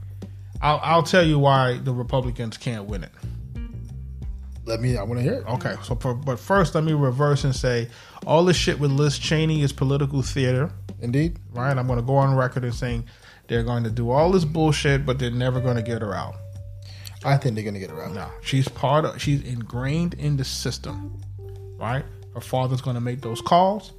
[0.62, 3.12] I'll, I'll tell you why the Republicans can't win it.
[4.70, 4.98] Let me.
[4.98, 5.48] I want to hear it.
[5.48, 7.88] Okay, so for, but first, let me reverse and say
[8.28, 11.40] all this shit with Liz Cheney is political theater, Indeed.
[11.52, 11.76] right?
[11.76, 13.06] I'm going to go on record and saying
[13.48, 16.36] they're going to do all this bullshit, but they're never going to get her out.
[17.26, 18.14] I think they're gonna get her out.
[18.14, 19.20] No, she's part of.
[19.22, 21.20] She's ingrained in the system,
[21.78, 22.06] right?
[22.34, 23.92] Her father's going to make those calls.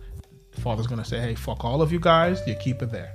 [0.61, 2.41] Father's going to say, "Hey, fuck all of you guys.
[2.47, 3.13] You keep it there."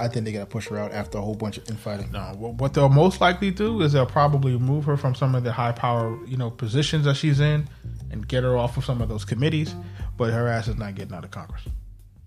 [0.00, 2.10] I think they're gonna push her out after a whole bunch of infighting.
[2.10, 5.52] No, what they'll most likely do is they'll probably remove her from some of the
[5.52, 7.68] high power, you know, positions that she's in,
[8.10, 9.74] and get her off of some of those committees.
[10.16, 11.62] But her ass is not getting out of Congress.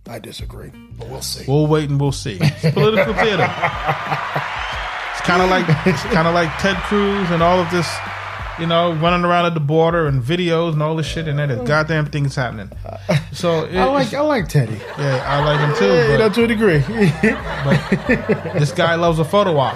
[0.08, 1.46] I disagree, but we'll see.
[1.48, 2.38] We'll wait and we'll see.
[2.40, 3.50] It's political theater.
[5.14, 7.88] It's kind of like it's kind of like Ted Cruz and all of this,
[8.60, 11.50] you know, running around at the border and videos and all this shit, and then
[11.50, 12.72] the goddamn thing's happening.
[13.32, 14.80] So it, I like I like Teddy.
[14.98, 15.86] yeah, I like him too.
[15.94, 16.80] Yeah, you know, to a degree.
[17.64, 19.76] but this guy loves a photo op.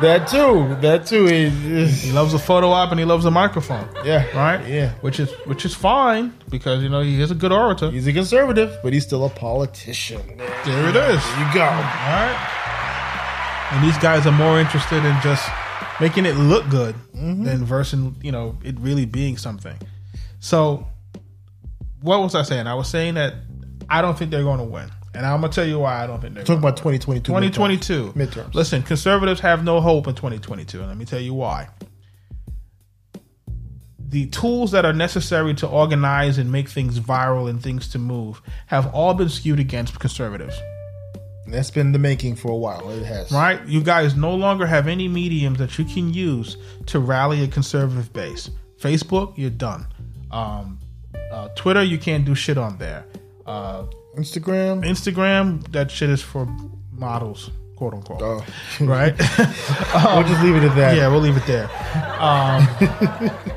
[0.00, 0.76] that too.
[0.80, 1.26] That too.
[1.26, 3.88] Is, He loves a photo op and he loves a microphone.
[4.04, 4.24] yeah.
[4.36, 4.66] right?
[4.68, 4.90] Yeah.
[5.00, 7.90] which is which is fine because you know he is a good orator.
[7.90, 10.22] He's a conservative, but he's still a politician.
[10.36, 11.22] There it is.
[11.24, 11.62] There you go.
[11.64, 12.54] All right.
[13.72, 15.46] And these guys are more interested in just
[16.00, 17.44] making it look good mm-hmm.
[17.44, 19.76] than versus you know, it really being something.
[20.40, 20.86] So,
[22.00, 22.66] what was I saying?
[22.66, 23.34] I was saying that
[23.88, 26.20] I don't think they're going to win, and I'm gonna tell you why I don't
[26.20, 26.44] think they're.
[26.44, 27.22] Talking about 2022.
[27.22, 28.54] 2022 midterms.
[28.54, 31.68] Listen, conservatives have no hope in 2022, and let me tell you why.
[33.98, 38.40] The tools that are necessary to organize and make things viral and things to move
[38.68, 40.58] have all been skewed against conservatives.
[41.50, 42.90] That's been the making for a while.
[42.90, 43.32] It has.
[43.32, 43.64] Right?
[43.66, 46.56] You guys no longer have any mediums that you can use
[46.86, 48.50] to rally a conservative base.
[48.78, 49.86] Facebook, you're done.
[50.30, 50.78] Um,
[51.32, 53.04] uh, Twitter, you can't do shit on there.
[53.46, 53.84] Uh,
[54.16, 54.84] Instagram.
[54.84, 56.46] Instagram, that shit is for
[56.92, 58.22] models, quote unquote.
[58.22, 58.44] Oh.
[58.80, 59.16] Right?
[59.38, 60.96] we'll just leave it at that.
[60.96, 61.68] yeah, we'll leave it there.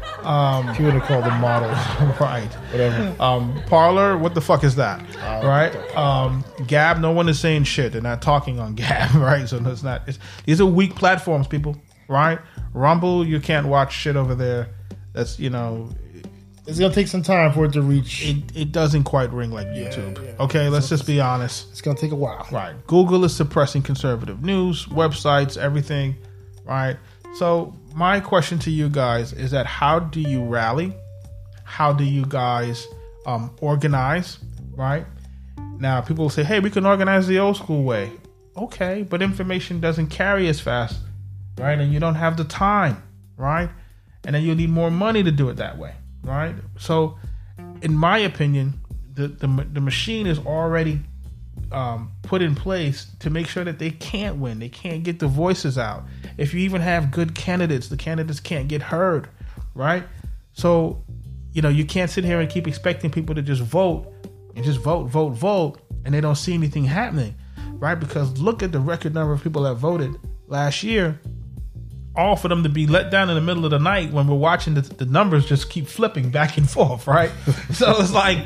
[0.23, 1.77] If you want to call them models,
[2.19, 2.47] right.
[2.71, 3.15] whatever.
[3.21, 4.99] Um, Parler, what the fuck is that?
[5.17, 5.95] Uh, right?
[5.97, 7.91] Um, Gab, no one is saying shit.
[7.93, 9.47] They're not talking on Gab, right?
[9.47, 10.07] So it's not.
[10.07, 11.75] It's, these are weak platforms, people.
[12.07, 12.39] Right?
[12.73, 14.69] Rumble, you can't watch shit over there.
[15.13, 15.89] That's you know,
[16.67, 18.23] It's gonna take some time for it to reach.
[18.27, 20.23] it, it doesn't quite ring like YouTube.
[20.23, 20.34] yeah.
[20.43, 21.69] Okay, let's just be honest.
[21.71, 22.45] It's gonna take a while.
[22.51, 22.75] Right.
[22.88, 26.15] Google is suppressing conservative news, websites, everything.
[26.65, 26.97] Right.
[27.36, 30.93] So my question to you guys is that how do you rally?
[31.63, 32.88] How do you guys
[33.25, 34.39] um, organize?
[34.75, 35.06] Right.
[35.77, 38.12] Now people say, "Hey, we can organize the old school way."
[38.56, 40.99] Okay, but information doesn't carry as fast,
[41.58, 41.80] right?
[41.80, 43.01] And you don't have the time,
[43.38, 43.69] right?
[44.25, 46.56] And then you need more money to do it that way, right?
[46.77, 47.17] So,
[47.82, 48.80] in my opinion,
[49.13, 51.01] the the, the machine is already
[51.71, 54.60] um, put in place to make sure that they can't win.
[54.60, 56.03] They can't get the voices out.
[56.38, 59.29] If you even have good candidates, the candidates can't get heard,
[59.73, 60.03] right?
[60.53, 61.03] So,
[61.53, 64.12] you know, you can't sit here and keep expecting people to just vote
[64.55, 67.36] and just vote, vote, vote, and they don't see anything happening,
[67.73, 67.95] right?
[67.95, 70.15] Because look at the record number of people that voted
[70.47, 71.19] last year.
[72.13, 74.36] All for them to be let down in the middle of the night when we're
[74.36, 77.31] watching the, the numbers just keep flipping back and forth, right?
[77.71, 78.39] so it's like,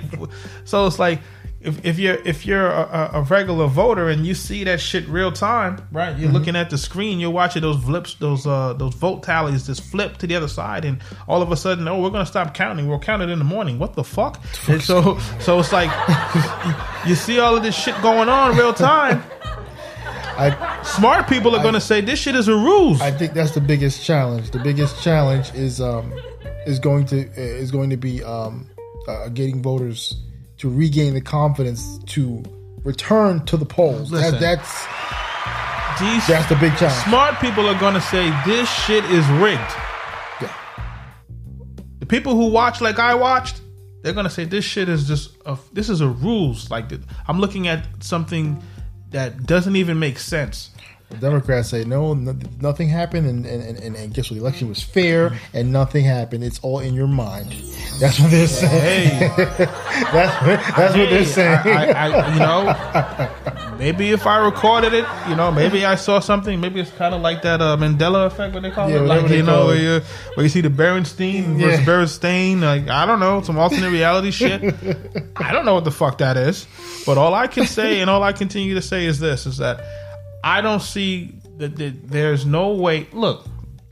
[0.65, 1.19] so it's like,
[1.65, 5.32] if, if you're if you're a, a regular voter and you see that shit real
[5.32, 6.17] time, right?
[6.17, 9.84] You're looking at the screen, you're watching those flips, those uh those vote tallies just
[9.84, 12.88] flip to the other side, and all of a sudden, oh, we're gonna stop counting.
[12.88, 13.80] We'll count it in the morning.
[13.80, 14.41] What the fuck?
[14.67, 15.91] And so so it's like
[17.08, 19.23] you see all of this shit going on real time.
[20.38, 23.01] I Smart people are gonna say this shit is a ruse.
[23.01, 24.51] I think that's the biggest challenge.
[24.51, 26.13] The biggest challenge is um
[26.67, 28.69] is going to is going to be um
[29.08, 30.15] uh, getting voters
[30.57, 32.43] to regain the confidence to
[32.83, 34.09] return to the polls.
[34.11, 34.39] That, Listen.
[34.39, 34.85] that's
[35.99, 37.03] These that's the big challenge.
[37.03, 39.73] smart people are gonna say this shit is rigged.
[40.41, 40.53] Yeah.
[41.99, 43.61] The people who watch like I watched,
[44.01, 46.69] they're gonna say this shit is just a this is a rules.
[46.69, 46.85] Like
[47.27, 48.61] I'm looking at something
[49.11, 50.71] that doesn't even make sense.
[51.11, 54.35] The Democrats say no, no nothing happened, and, and, and, and guess what?
[54.37, 56.43] The election was fair, and nothing happened.
[56.43, 57.51] It's all in your mind.
[57.99, 59.09] That's what they're saying.
[59.31, 59.45] Hey,
[60.11, 61.59] That's what, that's what they're saying.
[61.65, 62.39] I, I, I, you
[63.71, 66.59] know, maybe if I recorded it, you know, maybe I saw something.
[66.59, 69.29] Maybe it's kind of like that uh, Mandela effect, what they call Yeah, it, like
[69.29, 70.01] you know, where you
[70.33, 71.85] where you see the Berenstein versus Yeah.
[71.85, 72.61] Berenstain.
[72.61, 74.61] Like I don't know, some alternate reality shit.
[75.37, 76.65] I don't know what the fuck that is,
[77.05, 79.81] but all I can say and all I continue to say is this: is that
[80.45, 83.08] I don't see that, that there's no way.
[83.12, 83.47] Look,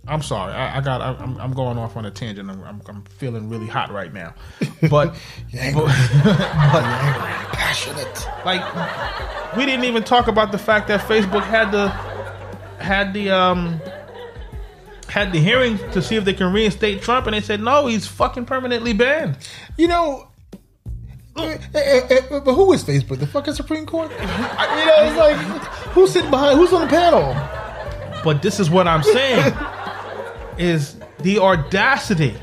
[0.07, 1.01] I'm sorry, I, I got.
[1.01, 2.47] I, I'm, I'm going off on a tangent.
[2.47, 4.35] I'm, I'm, I'm feeling really hot right now,
[4.87, 5.15] but.
[5.57, 5.81] angry.
[5.83, 5.89] but
[7.53, 8.27] Passionate.
[8.45, 11.87] like we didn't even talk about the fact that Facebook had the
[12.83, 13.81] had the um
[15.07, 18.05] had the hearing to see if they can reinstate Trump, and they said no, he's
[18.05, 19.37] fucking permanently banned.
[19.75, 20.27] You know,
[21.37, 23.19] eh, eh, eh, but who is Facebook?
[23.19, 24.11] The fucking Supreme Court?
[24.11, 26.59] you know, it's like who's sitting behind?
[26.59, 27.33] Who's on the panel?
[28.23, 29.53] But this is what I'm saying:
[30.57, 32.35] is the audacity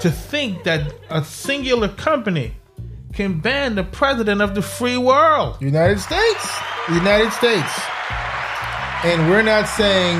[0.00, 2.54] to think that a singular company
[3.12, 5.60] can ban the president of the free world.
[5.60, 7.80] United States, United States,
[9.04, 10.18] and we're not saying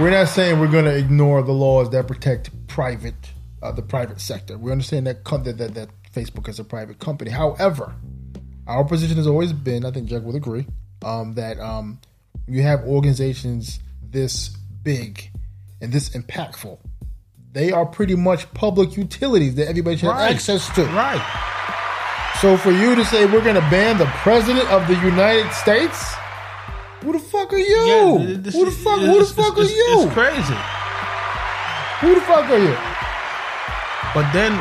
[0.00, 4.20] we're not saying we're going to ignore the laws that protect private uh, the private
[4.20, 4.58] sector.
[4.58, 7.30] We understand that that that Facebook is a private company.
[7.30, 7.94] However,
[8.66, 10.66] our position has always been, I think Jack would agree,
[11.04, 12.00] um, that um,
[12.46, 14.48] you have organizations this
[14.82, 15.30] big
[15.80, 16.78] and this impactful.
[17.52, 20.22] They are pretty much public utilities that everybody should Right.
[20.28, 20.84] have access to.
[20.86, 21.20] Right.
[22.40, 26.14] So for you to say we're going to ban the president of the United States,
[27.02, 28.18] who the fuck are you?
[28.18, 29.00] Yeah, this who the fuck?
[29.00, 30.02] Who the fuck are you?
[30.02, 30.58] It's crazy.
[32.00, 32.76] Who the fuck are you?
[34.14, 34.52] But then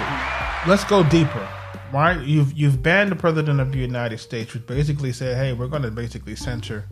[0.68, 1.48] let's go deeper,
[1.94, 2.20] right?
[2.26, 5.84] You've you've banned the president of the United States, which basically said, "Hey, we're going
[5.84, 6.86] to basically censor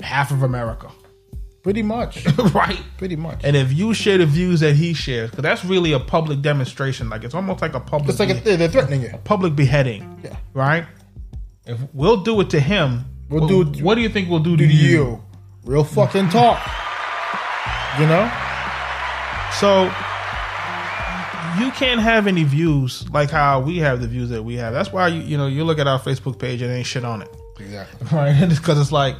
[0.00, 0.90] half of America."
[1.62, 2.24] Pretty much.
[2.54, 2.80] right.
[2.96, 3.42] Pretty much.
[3.44, 7.10] And if you share the views that he shares, because that's really a public demonstration,
[7.10, 9.10] like it's almost like a public, It's like a, they're threatening you.
[9.24, 10.36] public beheading, Yeah.
[10.54, 10.86] right?
[11.66, 14.38] If we'll do it to him, We'll what, do it- What do you think we'll
[14.40, 14.88] do to To you?
[14.90, 15.24] you.
[15.64, 16.58] Real fucking talk.
[17.98, 18.24] You know?
[19.58, 19.92] So
[21.58, 24.72] you can't have any views like how we have the views that we have.
[24.72, 27.22] That's why you you know you look at our Facebook page and ain't shit on
[27.22, 28.06] it, Exactly.
[28.16, 28.48] right?
[28.48, 29.16] Because it's like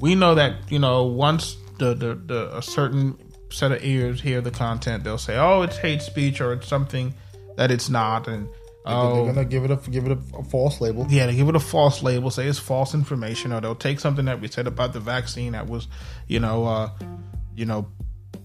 [0.00, 3.18] we know that you know once the, the the a certain
[3.50, 7.14] set of ears hear the content, they'll say, "Oh, it's hate speech" or it's something
[7.56, 8.46] that it's not, and
[8.84, 9.26] They're oh.
[9.26, 11.06] gonna give it a give it a, a false label.
[11.08, 14.26] Yeah, they give it a false label, say it's false information, or they'll take something
[14.26, 15.88] that we said about the vaccine that was,
[16.26, 16.90] you know, uh,
[17.56, 17.86] you know,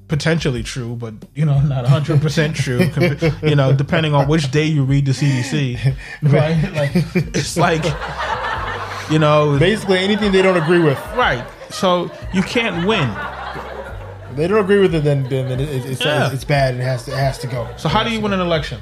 [0.10, 2.80] potentially true, but you know, not hundred percent true.
[3.42, 6.74] you know, depending on which day you read the CDC, right?
[6.74, 7.84] Like it's like,
[9.12, 11.46] you know, Basically, anything they don't agree with, right.
[11.70, 13.10] So you can't win.
[14.32, 16.32] if they don't agree with it, then then it, it, it's Yeah.
[16.34, 16.74] it's bad.
[16.74, 17.68] and It has to it has to go.
[17.78, 18.82] So how do you win an election?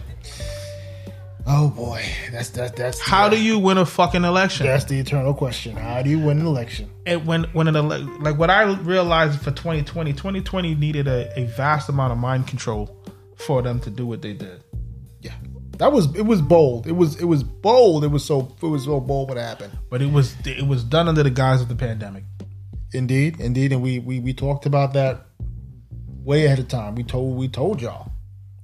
[1.49, 4.65] Oh boy, that's that that's How do you win a fucking election?
[4.65, 5.77] that's the eternal question.
[5.77, 6.89] How do you win an election?
[7.05, 11.45] and when when an ele- like what I realized for 2020, 2020 needed a, a
[11.45, 12.93] vast amount of mind control
[13.37, 14.61] for them to do what they did.
[15.21, 15.35] Yeah,
[15.77, 16.85] that was it was bold.
[16.85, 18.03] It was it was bold.
[18.03, 19.71] It was so it was so bold what happened.
[19.89, 22.25] But it was it was done under the guise of the pandemic.
[22.93, 25.25] Indeed, indeed, and we we we talked about that
[26.25, 26.95] way ahead of time.
[26.95, 28.11] We told we told y'all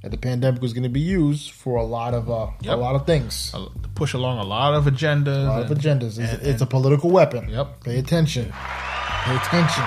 [0.04, 2.74] that the pandemic was going to be used for a lot of uh, Yep.
[2.74, 5.46] a lot of things, uh, to push along a lot of agendas.
[5.48, 6.20] a lot of agendas.
[6.20, 7.50] It's, and- it's a political weapon.
[7.50, 7.84] Yep.
[7.86, 8.52] Pay attention.
[8.52, 9.84] Pay attention.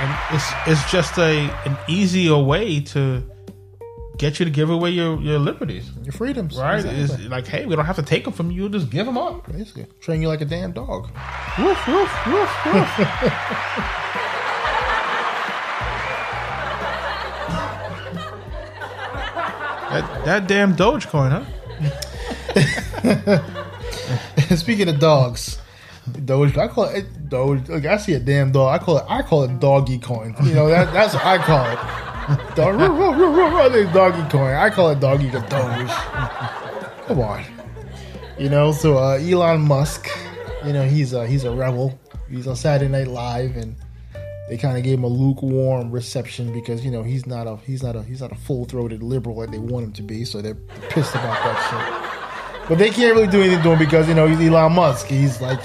[0.00, 3.22] and it's it's just a an easier way to
[4.18, 6.84] get you to give away your, your liberties, Your freedoms, right?
[6.84, 7.24] Exactly.
[7.24, 9.50] It's like, hey, we don't have to take them from you; just give them up.
[9.50, 11.08] Basically, train you like a damn dog.
[11.58, 12.98] Woof woof woof woof.
[20.00, 21.44] that that damn Dogecoin, huh?
[24.56, 25.58] Speaking of dogs,
[26.24, 27.68] Doge, I call it Doge.
[27.70, 28.80] I see a damn dog.
[28.80, 29.04] I call it.
[29.08, 30.34] I call it doggy coin.
[30.42, 31.78] You know that, that's what I call it.
[33.92, 34.54] Doggy coin.
[34.54, 35.90] I call it doggy Doge.
[37.06, 37.44] Come on.
[38.38, 40.08] You know, so uh, Elon Musk,
[40.64, 41.98] you know, he's a he's a rebel.
[42.30, 43.74] He's on Saturday Night Live, and
[44.48, 47.82] they kind of gave him a lukewarm reception because you know he's not a he's
[47.82, 50.24] not a he's not a full throated liberal like they want him to be.
[50.24, 50.54] So they're
[50.88, 52.68] pissed about that shit.
[52.68, 55.06] But they can't really do anything to him because you know he's Elon Musk.
[55.06, 55.60] He's like,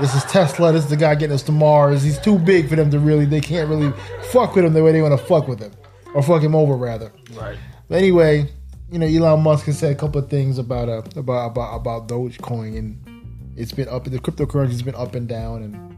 [0.00, 0.72] this is Tesla.
[0.72, 2.02] This is the guy getting us to Mars.
[2.02, 3.24] He's too big for them to really.
[3.24, 3.92] They can't really
[4.30, 5.72] fuck with him the way they want to fuck with him,
[6.14, 7.12] or fuck him over rather.
[7.34, 7.58] Right.
[7.88, 8.48] But anyway,
[8.90, 12.08] you know, Elon Musk has said a couple of things about uh, about about about
[12.08, 14.04] Dogecoin, and it's been up.
[14.04, 15.96] The cryptocurrency's been up and down, and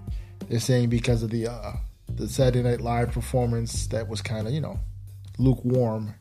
[0.49, 1.73] they're saying because of the uh,
[2.19, 4.79] the Saturday Night Live performance that was kind of you know
[5.39, 6.15] lukewarm,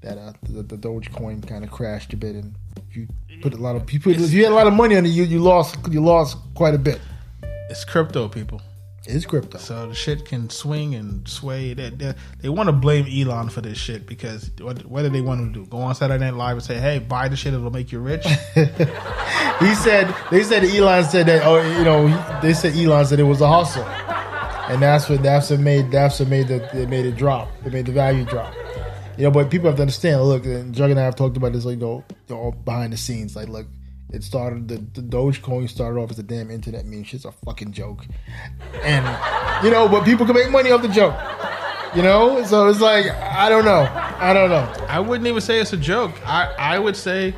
[0.00, 2.54] that uh, the, the Dogecoin kind of crashed a bit, and
[2.92, 3.06] you
[3.42, 5.10] put a lot of you put if you had a lot of money on it,
[5.10, 7.00] you you lost you lost quite a bit.
[7.68, 8.60] It's crypto, people.
[9.06, 9.58] It's crypto.
[9.58, 11.72] So the shit can swing and sway.
[11.72, 15.22] They, they, they want to blame Elon for this shit because what, what do they
[15.22, 15.66] want him to do?
[15.66, 18.26] Go on Saturday Night Live and say, "Hey, buy the shit; it'll make you rich."
[19.60, 22.08] He said they said Elon said that oh you know
[22.40, 23.84] they said Elon said it was a hustle,
[24.70, 27.48] and that's what that's what made that's what made the they made it drop.
[27.64, 28.54] It made the value drop.
[29.16, 30.22] You know, but people have to understand.
[30.22, 31.64] Look, and Jug and I have talked about this.
[31.64, 33.36] Like, you know, all behind the scenes.
[33.36, 33.66] Like, look,
[34.12, 37.04] It started the, the Dogecoin started off as a damn internet meme.
[37.04, 38.06] Shit's a fucking joke,
[38.82, 39.04] and
[39.64, 41.14] you know, but people can make money off the joke.
[41.94, 44.86] You know, so it's like I don't know, I don't know.
[44.88, 46.12] I wouldn't even say it's a joke.
[46.26, 47.34] I, I would say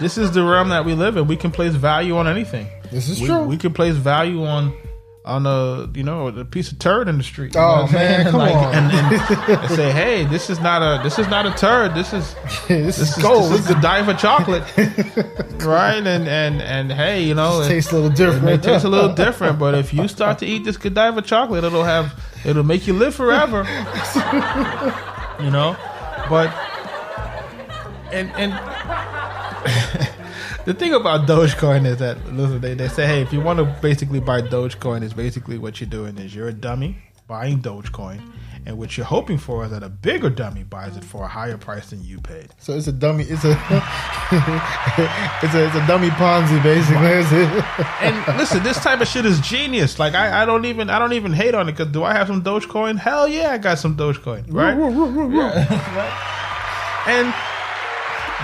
[0.00, 1.28] this is the realm that we live in.
[1.28, 2.68] We can place value on anything.
[2.90, 3.44] This is we, true.
[3.44, 4.76] We can place value on
[5.28, 7.54] on a you know a piece of turd in the street.
[7.54, 8.74] You Oh, know man, come like, on.
[8.74, 11.94] And, and, and say, hey, this is not a this is not a turd.
[11.94, 12.34] This is
[12.68, 13.52] this, this is gold.
[13.52, 14.62] This is Godiva chocolate,
[15.64, 16.04] right?
[16.04, 18.44] And and and hey, you know, it, tastes a little it different.
[18.44, 21.84] may taste a little different, but if you start to eat this Godiva chocolate, it'll
[21.84, 22.14] have
[22.44, 23.64] it'll make you live forever.
[25.44, 25.76] you know,
[26.28, 26.48] but
[28.12, 28.52] and and
[30.68, 33.64] the thing about Dogecoin is that listen, they, they say, hey, if you want to
[33.80, 38.20] basically buy Dogecoin, is basically what you're doing is you're a dummy buying Dogecoin,
[38.66, 41.56] and what you're hoping for is that a bigger dummy buys it for a higher
[41.56, 42.50] price than you paid.
[42.58, 43.24] So it's a dummy.
[43.24, 43.52] It's a
[45.42, 47.16] it's a it's a dummy Ponzi basically.
[48.06, 49.98] And listen, this type of shit is genius.
[49.98, 52.26] Like I, I don't even I don't even hate on it because do I have
[52.26, 52.98] some Dogecoin?
[52.98, 54.76] Hell yeah, I got some Dogecoin, right?
[55.32, 57.04] yeah.
[57.06, 57.57] and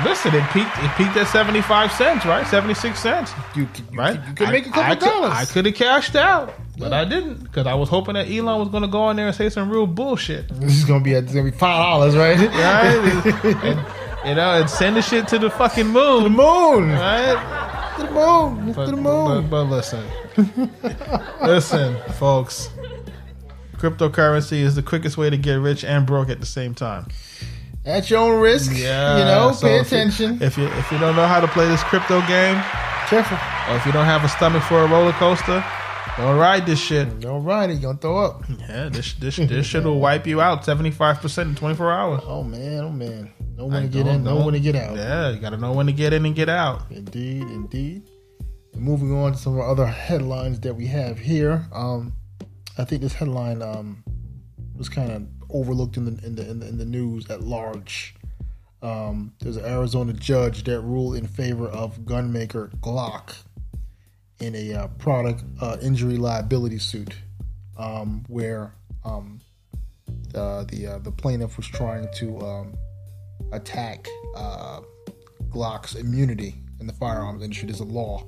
[0.03, 2.47] listen, it peaked it peaked at seventy five cents, right?
[2.47, 3.32] Seventy six cents.
[3.55, 4.20] You, you, right?
[4.28, 5.32] you could I- make a couple I could, dollars.
[5.32, 8.68] I could have cashed out, but I didn't because I was hoping that Elon was
[8.70, 11.32] going to go in there and say some real bullshit, This is gonna be it's
[11.32, 12.38] gonna be five dollars, right?
[12.38, 13.45] right?
[13.64, 17.95] and, you know, and send the shit to the fucking moon, the moon, right?
[17.99, 19.49] to the moon, But, to the but, moon.
[19.51, 20.05] but listen,
[21.42, 22.70] listen, folks.
[23.76, 27.07] Cryptocurrency is the quickest way to get rich and broke at the same time.
[27.87, 29.53] At your own risk, Yeah, you know.
[29.53, 30.43] so pay if you- attention.
[30.43, 32.57] If you if you don't know how to play this crypto game,
[33.09, 33.37] Careful.
[33.68, 35.62] or if you don't have a stomach for a roller coaster,
[36.16, 37.20] don't ride this shit.
[37.20, 37.74] Don't ride it.
[37.74, 38.45] You're gonna throw up.
[38.61, 41.93] Yeah, this this this shit will wipe you out seventy five percent in twenty four
[41.93, 42.22] hours.
[42.24, 43.30] Oh man, oh man.
[43.57, 44.97] Know when I to get in, know when to get out.
[44.97, 46.91] Yeah, you got to know when to get in and get out.
[46.91, 48.03] Indeed, indeed.
[48.72, 51.64] And moving on to some of our other headlines that we have here.
[51.72, 52.14] Um,
[52.78, 54.03] I think this headline um,
[54.74, 58.15] was kind of overlooked in the, in the in the in the news at large.
[58.83, 63.35] Um, there's an Arizona judge that ruled in favor of gun maker Glock
[64.41, 67.15] in a uh, product uh, injury liability suit,
[67.79, 68.75] um, where
[69.05, 69.41] um,
[70.35, 72.75] uh, the uh, the plaintiff was trying to um,
[73.53, 74.81] attack uh,
[75.49, 77.69] Glock's immunity in the firearms industry.
[77.69, 78.27] There's a law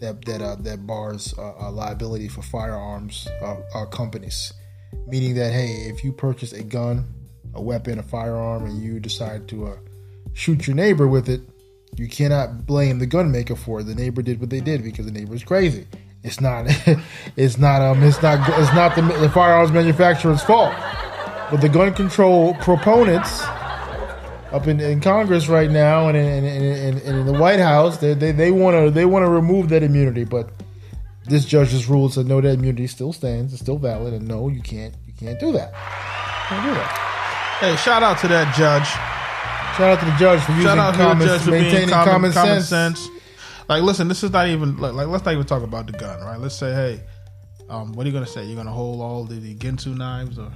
[0.00, 3.28] that that uh, that bars liability for firearms
[3.90, 4.52] companies,
[5.06, 7.06] meaning that hey, if you purchase a gun,
[7.54, 9.76] a weapon, a firearm, and you decide to uh,
[10.32, 11.40] shoot your neighbor with it,
[11.96, 13.84] you cannot blame the gun maker for it.
[13.84, 15.86] The neighbor did what they did because the neighbor is crazy.
[16.22, 16.66] It's not.
[17.36, 17.82] it's not.
[17.82, 18.02] Um.
[18.02, 18.46] It's not.
[18.60, 20.74] It's not the, the firearms manufacturer's fault.
[21.50, 23.42] But the gun control proponents
[24.52, 28.14] up in, in Congress right now and in, in, in, in, the White House, they
[28.14, 30.50] they they want to they want to remove that immunity, but
[31.26, 34.48] this judge just ruled said no, that immunity still stands, it's still valid, and no,
[34.48, 35.70] you can't you can't do that.
[35.70, 37.56] You can't do that.
[37.60, 38.88] Hey, shout out to that judge.
[39.76, 41.76] Shout out to the judge for using Shout out to the common, judge for maintaining
[41.76, 43.00] being common, common, common sense.
[43.00, 43.08] sense.
[43.68, 46.20] Like, listen, this is not even like, like let's not even talk about the gun,
[46.22, 46.40] right?
[46.40, 47.00] Let's say, hey,
[47.68, 48.44] um, what are you gonna say?
[48.44, 50.50] You're gonna hold all the, the Ginsu knives or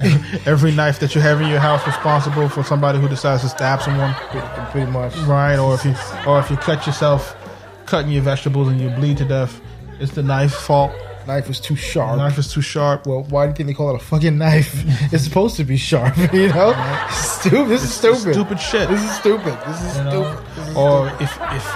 [0.46, 3.82] every knife that you have in your house responsible for somebody who decides to stab
[3.82, 5.14] someone, Pretty, pretty much.
[5.26, 5.58] right?
[5.58, 5.94] Or if you
[6.26, 7.36] or if you cut yourself
[7.84, 9.60] cutting your vegetables and you bleed to death,
[10.00, 10.92] it's the knife fault.
[11.26, 12.18] Knife is too sharp.
[12.18, 13.04] Knife is too sharp.
[13.06, 14.70] well, why do you think they call it a fucking knife?
[15.12, 16.72] it's supposed to be sharp, you know?
[17.10, 17.68] Stupid.
[17.68, 18.32] This is stupid.
[18.34, 18.88] Stupid shit.
[18.88, 19.58] This is stupid.
[19.66, 20.10] This is you know?
[20.36, 20.46] stupid.
[20.56, 21.74] This is Or if if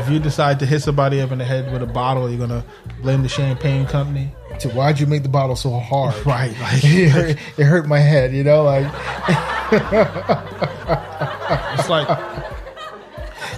[0.00, 2.64] if you decide to hit somebody up in the head with a bottle, you're gonna
[3.02, 4.32] blame the champagne company.
[4.58, 6.14] So why'd you make the bottle so hard?
[6.26, 8.64] Right, like- it, hurt, it hurt my head, you know.
[8.64, 8.86] Like,
[11.78, 12.08] It's like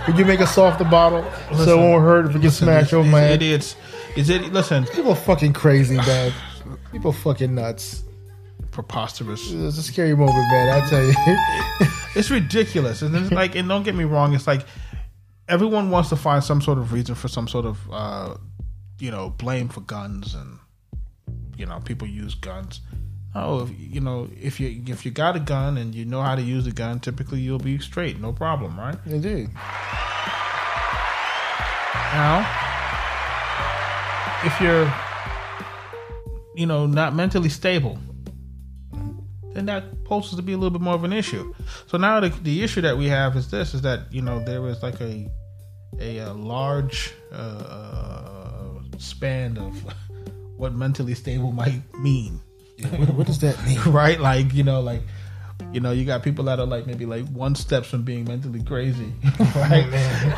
[0.05, 1.25] could you make a softer bottle
[1.57, 3.43] so it won't hurt if it gets smashed these, over these my head?
[3.43, 3.77] idiots.
[4.17, 4.53] Is it?
[4.53, 6.33] Listen, People are fucking crazy, man.
[6.93, 8.03] People are fucking nuts.
[8.71, 9.51] preposterous.
[9.51, 10.83] It's a scary moment, man.
[10.83, 11.15] I tell you.
[12.17, 14.35] It's ridiculous, and it's like, and don't get me wrong.
[14.35, 14.67] It's like
[15.49, 18.35] everyone wants to find some sort of reason for some sort of, uh,
[18.99, 20.59] you know, blame for guns, and
[21.57, 22.81] you know, people use guns.
[23.33, 26.35] No, if, you know, if you if you got a gun and you know how
[26.35, 28.97] to use a gun, typically you'll be straight, no problem, right?
[29.07, 29.51] Indeed.
[32.13, 32.43] Now,
[34.45, 34.93] if you're,
[36.55, 37.99] you know, not mentally stable,
[39.53, 41.53] then that poses to be a little bit more of an issue.
[41.87, 44.67] So now the, the issue that we have is this: is that you know there
[44.69, 45.31] is like a
[45.99, 49.75] a, uh large uh, span of
[50.57, 52.41] what mentally stable might mean,
[52.91, 53.81] What, what does that mean?
[53.87, 54.21] right?
[54.21, 55.03] Like you know, like
[55.73, 58.63] You know, you got people that are like maybe like one steps from being mentally
[58.63, 59.13] crazy,
[59.57, 59.87] right?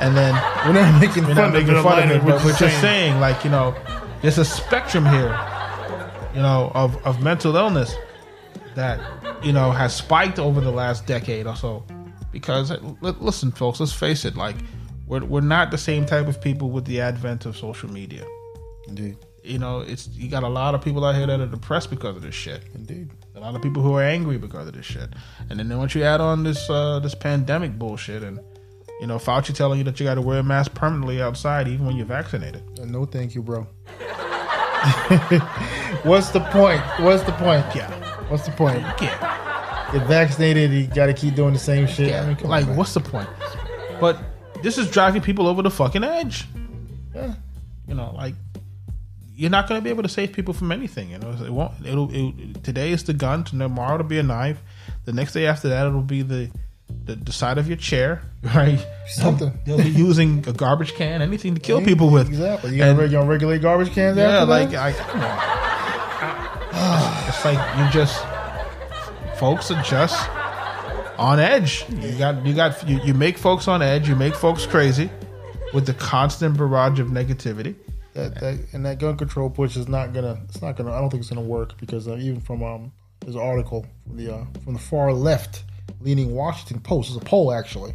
[0.01, 0.35] and then
[0.67, 2.33] We're not making we're fun not making of it, fun of Atlanta, it, but we're
[2.45, 3.13] we're just just saying.
[3.13, 3.75] saying, like, you know,
[4.21, 5.37] there's a spectrum here,
[6.35, 7.95] you know, of, of mental illness
[8.75, 9.01] that,
[9.45, 11.85] you know, has spiked over the last decade or so.
[12.31, 14.57] Because, uh, listen, folks, let's face it, like,
[15.07, 18.25] we're, we're not the same type of people with the advent of social media.
[18.89, 21.91] Indeed, You know, it's you got a lot of people out here that are depressed
[21.91, 22.63] because of this shit.
[22.75, 23.11] indeed.
[23.35, 25.09] A lot of people who are angry because of this shit.
[25.51, 28.39] And then once you add on this uh, this pandemic bullshit and
[29.01, 31.87] you know, Fauci telling you that you got to wear a mask permanently outside even
[31.87, 32.63] when you're vaccinated.
[32.81, 33.63] Uh, No, thank you, bro.
[36.05, 36.81] What's the point?
[37.01, 37.65] What's the point?
[37.75, 37.91] Yeah.
[38.29, 38.81] What's the point?
[39.01, 39.89] Yeah.
[39.93, 42.15] Get vaccinated, you got to keep doing the same shit.
[42.15, 43.29] I mean, like, on, what's the point?
[44.01, 44.19] But
[44.63, 46.47] this is driving people over the fucking edge.
[47.15, 47.35] Yeah.
[47.87, 48.35] You know, like
[49.35, 51.11] you're not going to be able to save people from anything.
[51.11, 51.73] You know, it won't.
[51.85, 52.09] It'll.
[52.13, 53.45] It, today is the gun.
[53.45, 54.63] Tomorrow it'll be a knife.
[55.05, 56.51] The next day after that it'll be the
[57.05, 58.23] the, the side of your chair.
[58.43, 58.85] Right.
[59.07, 59.57] Something.
[59.65, 62.27] They'll be using a garbage can, anything to kill people with.
[62.27, 62.73] Exactly.
[62.73, 64.81] You gonna, And- you gonna regulate garbage cans Yeah, like that?
[64.81, 66.73] I, come on.
[67.29, 68.25] it's like you just
[69.39, 70.29] folks are just
[71.19, 71.85] on edge.
[71.89, 74.09] You got you got you, you make folks on edge.
[74.09, 75.09] You make folks crazy
[75.73, 77.77] with the constant barrage of negativity.
[78.15, 81.11] That, that and that gun control push is not gonna it's not gonna I don't
[81.11, 84.45] think it's gonna work because uh, even from um there's an article from the uh,
[84.65, 85.65] from the far left
[86.01, 87.95] leaning Washington Post there's a poll actually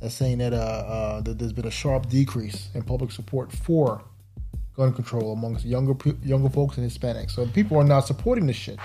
[0.00, 4.02] that's saying that uh, uh that there's been a sharp decrease in public support for
[4.76, 7.32] gun control amongst younger younger folks and Hispanics.
[7.32, 8.78] So people are not supporting this shit.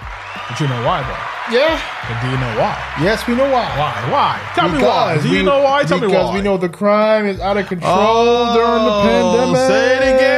[0.50, 1.39] But you know why, though?
[1.52, 2.76] Yeah But do you know why?
[3.02, 4.12] yes we know why Why?
[4.12, 4.52] Why?
[4.56, 5.18] Tell me why.
[5.22, 5.84] Do you we- know why?
[5.84, 6.14] Tell me why.
[6.14, 9.68] because we know the crime is out of control Oh, during the pandemic.
[9.70, 10.30] say it again.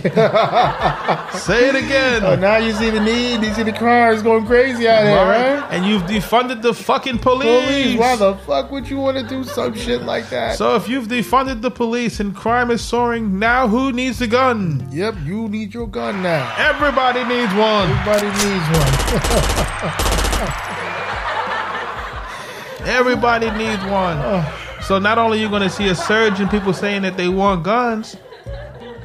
[1.40, 2.20] Say it again.
[2.22, 3.42] So now you see the need.
[3.42, 5.62] You see the crime is going crazy out here, right?
[5.72, 7.64] And you've defunded the fucking police.
[7.66, 10.56] Police, why the fuck would you want to do some shit like that?
[10.56, 14.86] So if you've defunded the police and crime is soaring, now who needs a gun?
[14.92, 16.52] yep, you need your gun now.
[16.58, 17.90] Everybody needs one.
[17.90, 20.16] Everybody needs one.
[22.86, 24.44] Everybody needs one.
[24.82, 27.28] So not only are you going to see a surge in people saying that they
[27.28, 28.16] want guns,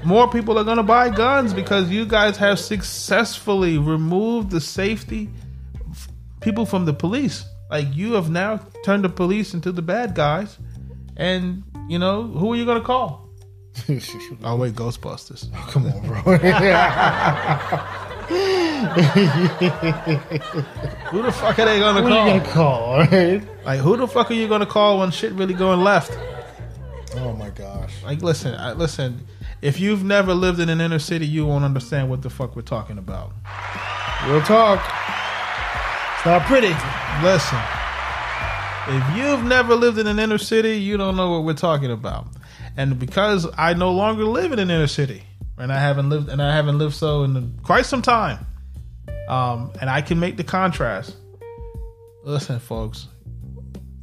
[0.03, 5.29] more people are going to buy guns because you guys have successfully removed the safety
[6.41, 7.45] people from the police.
[7.69, 10.57] Like you have now turned the police into the bad guys,
[11.17, 13.24] and you know who are you going to call?
[14.43, 15.51] Oh wait, Ghostbusters.
[15.71, 16.21] Come on, bro.
[21.11, 22.39] Who the fuck are they going to What are you call?
[22.39, 22.83] gonna call?
[22.83, 23.41] All right.
[23.65, 26.17] Like who the fuck are you going to call when shit really going left?
[27.17, 27.93] Oh my gosh.
[28.03, 29.25] Like, listen, I, listen.
[29.61, 32.61] If you've never lived in an inner city, you won't understand what the fuck we're
[32.61, 33.31] talking about.
[34.27, 34.79] We'll talk.
[36.17, 36.73] It's not pretty.
[37.23, 37.59] Listen,
[38.87, 42.27] if you've never lived in an inner city, you don't know what we're talking about.
[42.77, 45.23] And because I no longer live in an inner city,
[45.57, 48.45] and I haven't lived, and I haven't lived so in quite some time,
[49.29, 51.15] um, and I can make the contrast.
[52.23, 53.07] Listen, folks,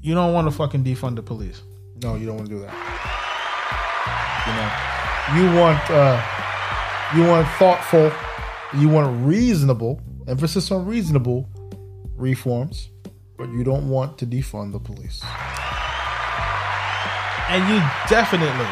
[0.01, 1.63] you don't want to fucking defund the police.
[2.03, 2.73] No, you don't want to do that.
[4.47, 6.21] You know, you want uh,
[7.15, 8.11] you want thoughtful,
[8.81, 11.49] you want reasonable emphasis on reasonable
[12.17, 12.89] reforms,
[13.37, 15.23] but you don't want to defund the police.
[17.53, 17.79] And you
[18.09, 18.67] definitely,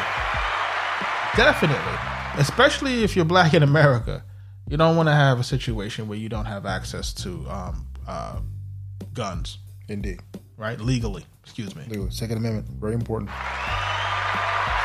[1.35, 1.93] definitely,
[2.41, 4.23] especially if you're black in America,
[4.67, 8.39] you don't want to have a situation where you don't have access to um, uh,
[9.13, 10.21] guns, Indeed,
[10.57, 10.79] right?
[10.79, 11.83] Legally, excuse me.
[11.89, 13.29] legally, Second Amendment, very important.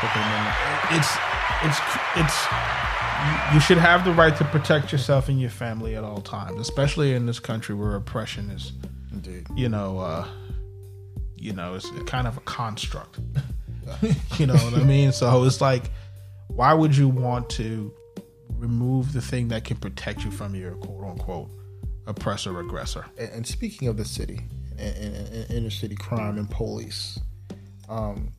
[0.01, 0.55] Second Amendment.
[0.91, 1.17] It's
[1.63, 1.79] it's
[2.17, 6.21] it's you- you should have the right to protect yourself and your family at all
[6.21, 8.73] times, especially in this country where oppression is,
[9.11, 9.47] Indeed.
[9.55, 10.27] you know, uh,
[11.35, 13.17] you know, it's kind of a construct.
[14.37, 15.11] you know what I mean?
[15.11, 15.83] So it's like,
[16.47, 17.93] why would you want to
[18.49, 21.49] remove the thing that can protect you from your quote unquote
[22.05, 23.05] oppressor aggressor?
[23.17, 24.41] And, and speaking of the city
[24.77, 27.19] and, and, inner city crime and police,
[27.89, 28.31] um,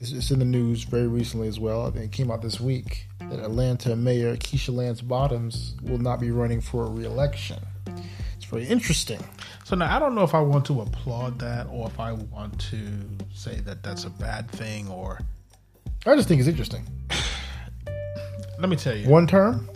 [0.00, 1.86] it's, it's in the news very recently as well.
[1.86, 6.20] I think it came out this week that Atlanta Mayor Keisha Lance Bottoms will not
[6.20, 7.58] be running for a reelection.
[8.50, 9.22] Very interesting.
[9.64, 12.58] So now I don't know if I want to applaud that or if I want
[12.70, 12.78] to
[13.32, 15.20] say that that's a bad thing or
[16.06, 16.84] I just think it's interesting.
[18.58, 19.68] let me tell you One term,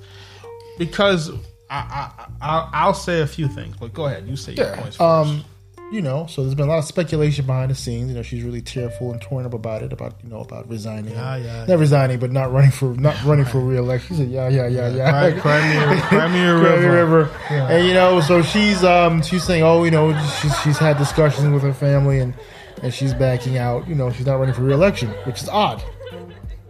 [0.78, 1.30] because
[1.70, 4.26] I, I, I I'll say a few things, but go ahead.
[4.26, 4.80] You say your yeah.
[4.80, 5.00] points first.
[5.00, 5.44] Um,
[5.92, 8.08] you know, so there's been a lot of speculation behind the scenes.
[8.08, 11.12] You know, she's really tearful and torn up about it, about you know, about resigning.
[11.12, 11.66] Yeah, yeah.
[11.66, 14.16] Not resigning, but not running for not running for re-election.
[14.16, 16.90] She said, "Yeah, yeah, yeah, yeah." Cry- Crimea, Crimea River.
[16.90, 17.30] River.
[17.50, 21.52] And you know, so she's um she's saying, oh, you know, she's she's had discussions
[21.52, 22.34] with her family and
[22.82, 23.86] and she's backing out.
[23.88, 25.82] You know, she's not running for re-election, which is odd.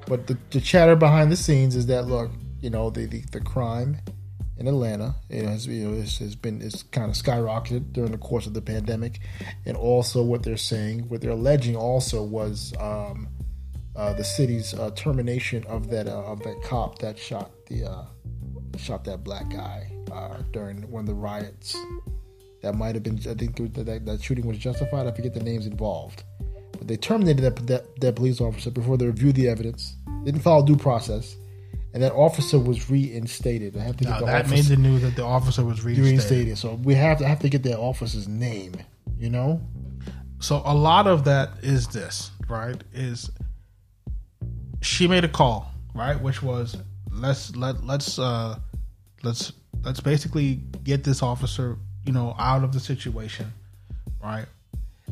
[0.06, 3.40] But the, the chatter behind the scenes is that look, you know, the the, the
[3.40, 3.98] crime
[4.56, 8.46] in Atlanta, know, has, you know, has been it's kind of skyrocketed during the course
[8.46, 9.20] of the pandemic,
[9.66, 13.28] and also what they're saying, what they're alleging, also was um,
[13.96, 18.04] uh, the city's uh, termination of that uh, of that cop that shot the uh,
[18.76, 21.76] shot that black guy uh, during one of the riots.
[22.62, 25.06] That might have been, I think that, that that shooting was justified.
[25.06, 26.22] I forget the names involved,
[26.78, 29.96] but they terminated that that, that police officer before they reviewed the evidence.
[30.24, 31.36] Didn't follow due process,
[31.94, 33.76] and that officer was reinstated.
[33.76, 35.82] I have to get Now, the that officer made the news that the officer was
[35.84, 36.10] reinstated.
[36.10, 36.58] reinstated.
[36.58, 38.74] So we have to have to get that officer's name.
[39.16, 39.60] You know,
[40.40, 42.82] So a lot of that is this, right?
[42.92, 43.30] Is
[44.82, 46.20] she made a call, right?
[46.20, 46.76] Which was
[47.12, 48.58] let's let let's uh
[49.22, 53.52] let's let's basically get this officer, you know, out of the situation,
[54.22, 54.46] right?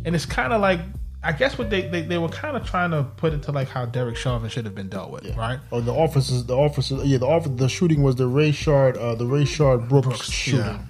[0.05, 0.81] And it's kind of like
[1.25, 3.69] I guess what they, they they were kind of trying to put it to like
[3.69, 5.61] how Derek Chauvin should have been dealt with, right?
[5.71, 9.25] Oh, the officers, the officers, yeah, the officer, the shooting was the Rayshard, uh, the
[9.25, 10.61] Rayshard Brooks, Brooks, shooting.
[10.61, 10.83] yeah.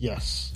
[0.00, 0.52] Yes,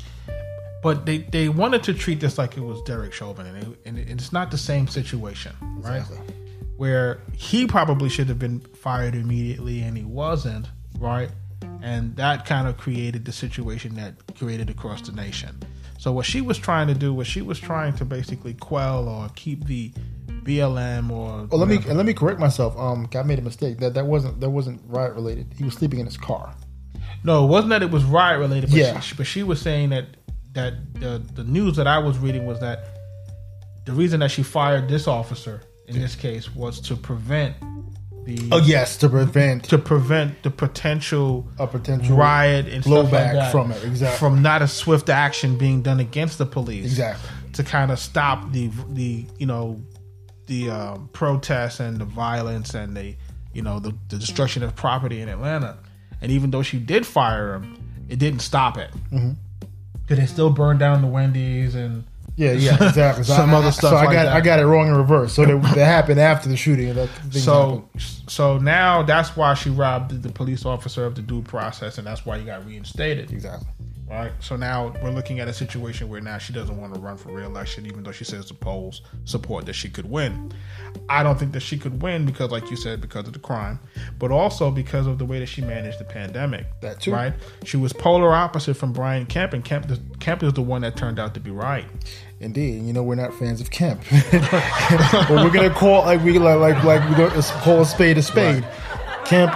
[0.84, 3.98] But they, they wanted to treat this like it was Derek Chauvin, and, it, and
[3.98, 5.96] it's not the same situation, right?
[5.98, 6.18] Exactly.
[6.76, 10.68] Where he probably should have been fired immediately, and he wasn't,
[10.98, 11.30] right?
[11.82, 15.58] And that kind of created the situation that created across the nation.
[16.02, 19.28] So what she was trying to do was she was trying to basically quell or
[19.36, 19.92] keep the
[20.42, 21.90] BLM or Oh, let me whatever.
[21.90, 22.76] and let me correct myself.
[22.76, 23.78] Um, I made a mistake.
[23.78, 25.54] That that wasn't that wasn't riot related.
[25.56, 26.56] He was sleeping in his car.
[27.22, 28.70] No, it wasn't that it was riot related.
[28.70, 28.98] But Yeah.
[28.98, 30.06] she, but she was saying that
[30.54, 32.84] that the the news that I was reading was that
[33.84, 37.54] the reason that she fired this officer in this case was to prevent
[38.24, 43.32] the Oh yes, to prevent to prevent the potential a potential riot and stuff like
[43.32, 43.84] blowback from it.
[43.84, 44.18] Exactly.
[44.18, 47.30] from not a swift action being done against the police Exactly.
[47.54, 49.80] to kind of stop the the you know
[50.46, 53.14] the um, protests and the violence and the
[53.52, 55.78] you know the, the destruction of property in Atlanta.
[56.20, 57.76] And even though she did fire him,
[58.08, 58.90] it didn't stop it.
[59.10, 59.32] Mm-hmm.
[60.02, 62.04] Because they still burned down the Wendy's and
[62.36, 63.24] Yeah, yeah, exactly.
[63.24, 64.36] So Some I, other stuff So I like got that.
[64.36, 65.34] I got it wrong in reverse.
[65.34, 66.94] So that, that happened after the shooting.
[66.94, 68.02] That so happened.
[68.28, 72.24] so now that's why she robbed the police officer of the due process, and that's
[72.24, 73.30] why he got reinstated.
[73.32, 73.68] exactly.
[74.12, 74.32] Right.
[74.40, 77.32] So now we're looking at a situation where now she doesn't want to run for
[77.32, 80.52] reelection, even though she says the polls support that she could win.
[81.08, 83.80] I don't think that she could win because, like you said, because of the crime,
[84.18, 86.66] but also because of the way that she managed the pandemic.
[86.82, 87.12] That too.
[87.12, 87.32] Right.
[87.64, 89.86] She was polar opposite from Brian Kemp, and Kemp,
[90.20, 91.86] Kemp is the one that turned out to be right.
[92.38, 96.58] Indeed, you know we're not fans of Kemp, but we're gonna call like we like
[96.58, 98.66] like like we're gonna call a spade a spade.
[99.24, 99.52] Kemp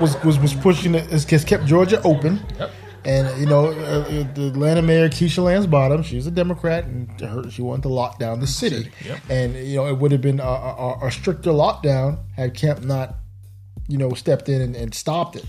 [0.00, 2.72] was was was pushing it, has has kept Georgia open, Yep.
[3.04, 7.08] And you know uh, uh, the Atlanta mayor Keisha Lance Bottom, she's a Democrat, and
[7.20, 9.18] her, she wanted to lock down the city, Yep.
[9.28, 13.16] and you know it would have been a, a, a stricter lockdown had Kemp not,
[13.88, 15.44] you know, stepped in and, and stopped it.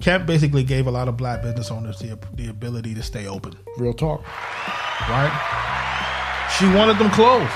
[0.00, 3.54] Kemp basically gave a lot of black business owners the, the ability to stay open.
[3.78, 4.22] Real talk.
[5.08, 6.50] right?
[6.58, 7.50] She wanted them closed.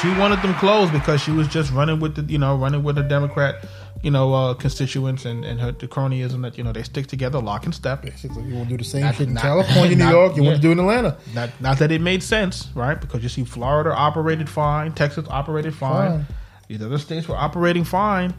[0.00, 2.96] She wanted them closed because she was just running with the, you know, running with
[2.96, 3.56] a Democrat,
[4.02, 7.38] you know, uh, constituents and, and her the cronyism that you know they stick together,
[7.38, 8.02] lock and step.
[8.02, 10.36] Basically, you want to do the same Not- shit in not- California, New York.
[10.36, 11.16] You want to do in Atlanta.
[11.34, 12.98] Not not that it made sense, right?
[13.00, 16.26] Because you see, Florida operated fine, Texas operated fine, Fine.
[16.68, 18.32] these other states were operating fine,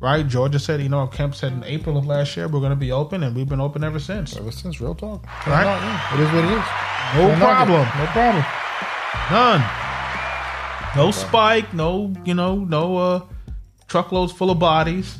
[0.00, 0.26] right?
[0.26, 2.92] Georgia said, you know, Kemp said in April of last year we're going to be
[2.92, 4.36] open, and we've been open ever since.
[4.36, 5.26] Ever since, real talk.
[5.46, 6.12] Right.
[6.14, 6.64] It is what it is.
[7.14, 7.72] No Can't knock it.
[7.72, 7.88] problem.
[7.98, 8.44] No problem.
[9.32, 9.64] None.
[10.96, 11.74] No spike.
[11.74, 13.20] No, you know, no uh,
[13.88, 15.18] truckloads full of bodies.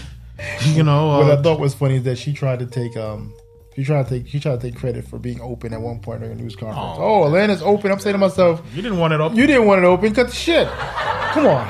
[0.66, 3.34] you know, what I uh, thought was funny is that she tried to take um
[3.74, 6.20] she tried to take she tried to take credit for being open at one point
[6.20, 6.98] during a news conference.
[6.98, 7.22] Oh.
[7.22, 7.90] Oh, Atlanta's open.
[7.90, 9.36] I'm saying to myself, you didn't want it open.
[9.36, 10.14] you didn't want it open.
[10.14, 10.68] Cut the shit.
[10.68, 11.68] Come on.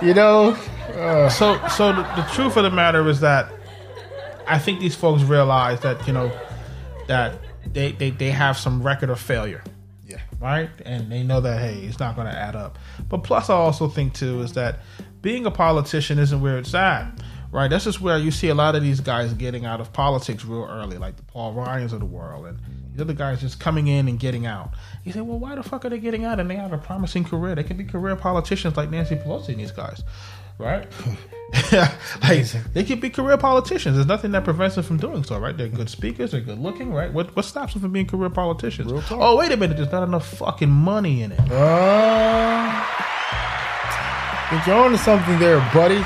[0.06, 0.56] you know.
[0.94, 3.52] Uh, so, so the, the truth of the matter is that
[4.46, 6.32] I think these folks realize that you know
[7.06, 7.38] that
[7.72, 9.62] they they, they have some record of failure.
[10.40, 10.70] Right?
[10.84, 12.78] And they know that hey, it's not going to add up.
[13.08, 14.80] But plus, I also think too is that
[15.22, 17.10] being a politician isn't where it's at,
[17.50, 17.68] right?
[17.68, 20.64] This is where you see a lot of these guys getting out of politics real
[20.64, 22.58] early, like the Paul Ryans of the world, and
[22.94, 24.74] the other guys just coming in and getting out.
[25.04, 26.40] You say, well, why the fuck are they getting out?
[26.40, 27.54] And they have a promising career.
[27.54, 30.02] They can be career politicians like Nancy Pelosi and these guys.
[30.58, 30.86] Right?
[31.72, 33.96] like they could be career politicians.
[33.96, 35.56] There's nothing that prevents them from doing so, right?
[35.56, 36.32] They're good speakers.
[36.32, 37.12] They're good looking, right?
[37.12, 38.92] What what stops them from being career politicians?
[39.10, 39.76] Oh, wait a minute.
[39.76, 41.40] There's not enough fucking money in it.
[41.50, 42.84] Uh,
[44.66, 46.04] you're on to something there, buddy.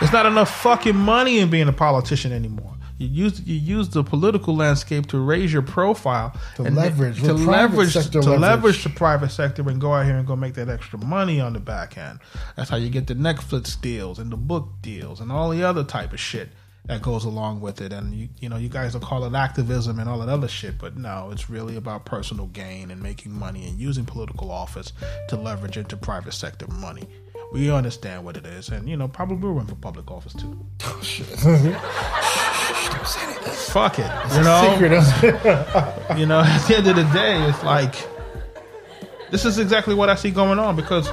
[0.00, 2.71] There's not enough fucking money in being a politician anymore.
[3.02, 7.32] You use you use the political landscape to raise your profile To and leverage, to
[7.34, 8.40] leverage to leverage.
[8.40, 11.52] leverage the private sector and go out here and go make that extra money on
[11.52, 12.20] the back end.
[12.56, 15.84] That's how you get the Netflix deals and the book deals and all the other
[15.84, 16.48] type of shit
[16.86, 17.92] that goes along with it.
[17.92, 20.78] And you you know you guys will call it activism and all that other shit,
[20.78, 24.92] but no, it's really about personal gain and making money and using political office
[25.28, 27.04] to leverage into private sector money.
[27.52, 30.58] We understand what it is, and you know probably run for public office too.
[33.68, 34.70] Fuck it, you know.
[34.72, 35.02] Secret.
[35.02, 35.92] huh?
[36.16, 37.94] You know, at the end of the day, it's like
[39.30, 41.08] this is exactly what I see going on because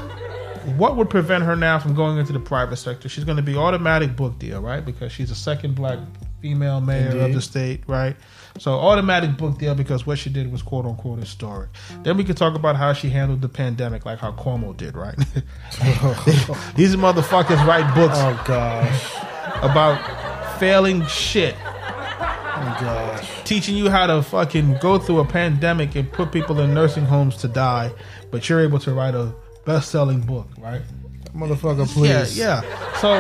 [0.78, 3.10] what would prevent her now from going into the private sector?
[3.10, 4.84] She's going to be automatic book deal, right?
[4.86, 6.00] Because she's the second black
[6.42, 8.16] female mayor of the state, right?
[8.58, 11.70] So automatic book deal because what she did was quote unquote historic.
[12.04, 15.16] Then we could talk about how she handled the pandemic, like how Cuomo did, right?
[16.76, 19.14] These motherfuckers write books oh gosh.
[19.64, 21.56] about failing shit
[22.62, 23.44] Oh gosh.
[23.46, 27.38] teaching you how to fucking go through a pandemic and put people in nursing homes
[27.38, 27.92] to die,
[28.32, 29.34] but you're able to write a
[29.66, 30.82] best-selling book, right?
[31.34, 32.38] Motherfucker, please.
[32.38, 32.94] Yeah, yeah.
[32.98, 33.14] So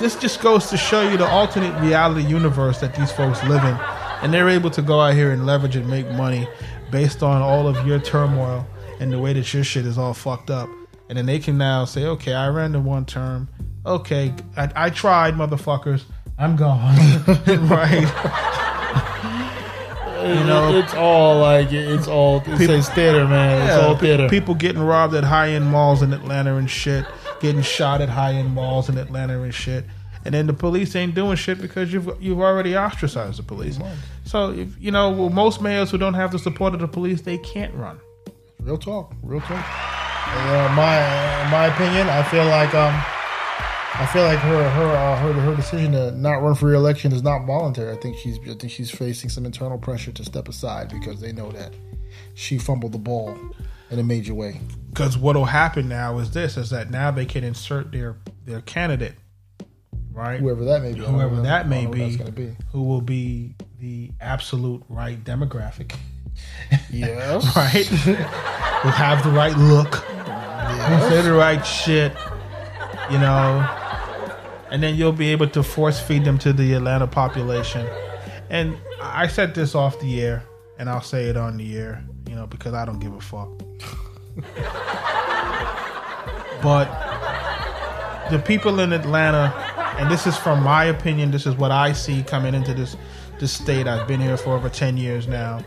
[0.00, 3.76] this just goes to show you the alternate reality universe that these folks live in,
[4.22, 6.48] and they're able to go out here and leverage and make money
[6.90, 8.66] based on all of your turmoil
[8.98, 10.68] and the way that your shit is all fucked up.
[11.08, 13.48] And then they can now say, okay, I ran the one term.
[13.86, 16.02] Okay, I, I tried, motherfuckers.
[16.38, 16.96] I'm gone.
[17.68, 18.56] right?
[20.20, 23.62] You know, it's all like it's all it's People- theater, man.
[23.66, 24.28] It's all theater.
[24.28, 27.06] People getting robbed at high end malls in Atlanta and shit,
[27.40, 29.84] getting shot at high end malls in Atlanta and shit.
[30.24, 33.78] And then the police ain't doing shit because you've you've already ostracized the police.
[34.24, 37.22] So if you know, well, most mayors who don't have the support of the police,
[37.22, 37.98] they can't run.
[38.60, 39.64] Real talk, real talk.
[40.32, 42.94] Uh, my in my opinion, I feel like um,
[43.94, 47.22] I feel like her her uh, her her decision to not run for re-election is
[47.22, 47.90] not voluntary.
[47.90, 51.32] I think she's I think she's facing some internal pressure to step aside because they
[51.32, 51.72] know that
[52.34, 53.38] she fumbled the ball
[53.90, 54.60] in a major way.
[54.90, 59.14] Because what'll happen now is this: is that now they can insert their their candidate,
[60.12, 60.40] right?
[60.40, 62.56] Whoever that may be, Whoever that may know what be, be.
[62.72, 65.94] who will be the absolute right demographic,
[66.90, 67.88] Yes, right?
[68.84, 70.02] will have the right look.
[70.26, 71.08] Yes.
[71.10, 72.12] say the right shit,
[73.10, 73.60] you know,
[74.70, 77.86] and then you'll be able to force feed them to the Atlanta population.
[78.48, 80.42] And I said this off the air,
[80.80, 83.50] and I'll say it on the air, you know, because I don't give a fuck.
[86.62, 86.88] but
[88.30, 89.52] the people in Atlanta,
[89.98, 92.96] and this is from my opinion, this is what I see coming into this
[93.38, 93.86] this state.
[93.86, 95.60] I've been here for over ten years now.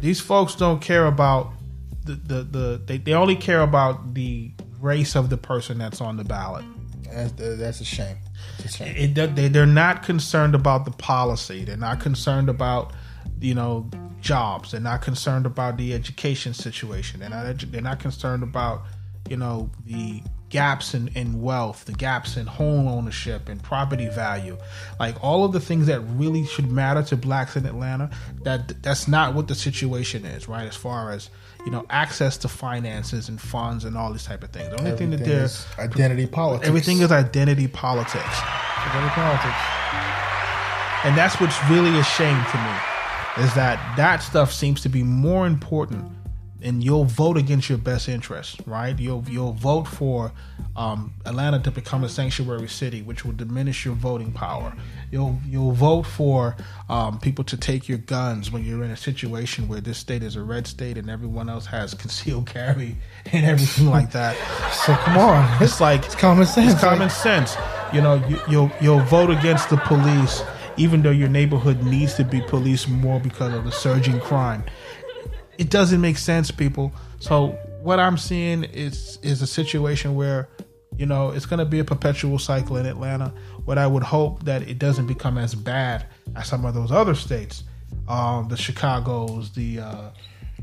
[0.00, 1.52] These folks don't care about
[2.04, 6.16] the the, the they, they only care about the race of the person that's on
[6.16, 6.64] the ballot.
[7.12, 8.18] That's, that's a shame.
[8.64, 8.94] A shame.
[8.96, 11.64] It, they they're not concerned about the policy.
[11.64, 12.92] They're not concerned about
[13.40, 13.90] you know
[14.20, 14.72] jobs.
[14.72, 17.20] They're not concerned about the education situation.
[17.20, 18.82] They're not edu- they're not concerned about
[19.28, 24.56] you know the gaps in, in wealth, the gaps in home ownership and property value,
[25.00, 28.10] like all of the things that really should matter to blacks in Atlanta.
[28.44, 30.66] That that's not what the situation is, right?
[30.66, 31.30] As far as
[31.64, 34.68] you know, access to finances and funds and all these type of things.
[34.70, 36.68] The only thing that Everything is identity politics.
[36.68, 38.22] everything is identity politics.
[38.86, 39.58] identity politics.
[41.04, 42.95] And that's what's really a shame to me
[43.38, 46.04] is that that stuff seems to be more important
[46.62, 48.98] and you'll vote against your best interests, right?
[48.98, 50.32] You'll you'll vote for
[50.74, 54.72] um, Atlanta to become a sanctuary city, which will diminish your voting power.
[55.12, 56.56] You'll you'll vote for
[56.88, 60.34] um, people to take your guns when you're in a situation where this state is
[60.34, 62.96] a red state and everyone else has concealed carry
[63.32, 64.34] and everything like that.
[64.72, 66.72] So come on, It's like it's common sense.
[66.72, 67.54] it's common sense.
[67.92, 70.42] You know, you, you'll you'll vote against the police,
[70.76, 74.64] even though your neighborhood needs to be policed more because of the surging crime.
[75.58, 76.92] It doesn't make sense, people.
[77.18, 80.48] So what I'm seeing is is a situation where,
[80.96, 83.32] you know, it's going to be a perpetual cycle in Atlanta.
[83.64, 87.14] What I would hope that it doesn't become as bad as some of those other
[87.14, 87.64] states,
[88.08, 90.10] um, the Chicago's, the uh,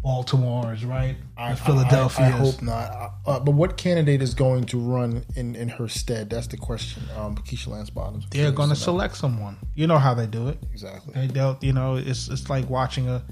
[0.04, 2.26] Baltimore's, right, the Philadelphia.
[2.26, 3.14] I, I hope not.
[3.26, 6.30] Uh, but what candidate is going to run in, in her stead?
[6.30, 7.04] That's the question.
[7.18, 8.28] Um, Keisha Lance Bottoms.
[8.30, 9.58] They're going to select someone.
[9.76, 10.58] You know how they do it.
[10.72, 11.14] exactly.
[11.14, 13.24] They dealt, you know, it's it's like watching a,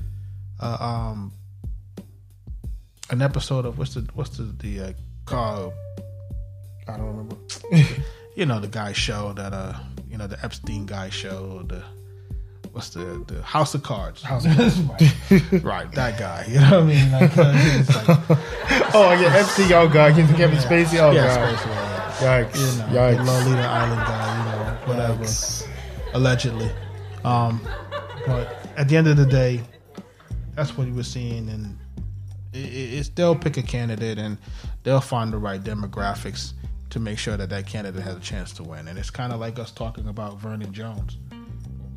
[0.62, 1.34] a um,
[3.10, 4.94] an episode of what's the what's the the uh,
[5.26, 5.74] call
[6.88, 7.36] I don't remember.
[8.36, 9.74] you know the guy show that uh
[10.10, 11.84] you know the Epstein guy show the
[12.72, 14.22] what's the the House of Cards.
[14.22, 15.64] House right.
[15.64, 16.46] right, that guy.
[16.48, 17.12] You know what I mean?
[17.12, 22.44] Like, like oh yeah, MC, oh god, Kevin Kevin Spacey, oh yeah, god, Spacey, yeah.
[22.44, 23.26] yikes, you know, the yikes.
[23.26, 25.68] Lolita Island guy, you know, whatever, Yikes.
[26.14, 26.72] allegedly.
[27.24, 27.62] Um,
[28.26, 29.62] but at the end of the day,
[30.56, 31.78] that's what he was seeing, and
[32.54, 34.38] it, it's they'll pick a candidate and
[34.84, 36.54] they'll find the right demographics
[36.90, 38.88] to make sure that that candidate has a chance to win.
[38.88, 41.18] And it's kind of like us talking about Vernon Jones.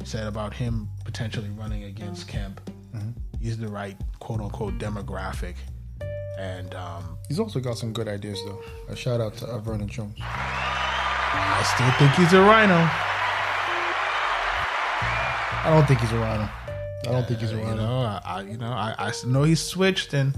[0.05, 2.61] Said about him potentially running against Kemp.
[3.41, 5.55] He's the right quote unquote demographic,
[6.39, 8.63] and um, He's also got some good ideas though.
[8.89, 10.17] A shout out to uh, Vernon Jones.
[10.21, 12.89] I still think he's a RINO.
[15.67, 16.49] I don't think he's a RINO.
[17.07, 17.77] I don't think he's a You RINO.
[17.77, 20.37] know, I, I you know, I, I know he's switched and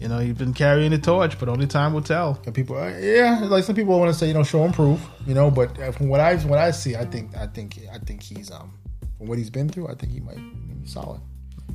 [0.00, 2.40] you know he's been carrying the torch, but only time will tell.
[2.46, 5.00] And people, uh, yeah, like some people want to say, you know, show and prove,
[5.26, 5.50] you know.
[5.50, 8.50] But uh, from what I what I see, I think I think I think he's
[8.50, 8.72] um
[9.18, 11.20] from what he's been through, I think he might be solid.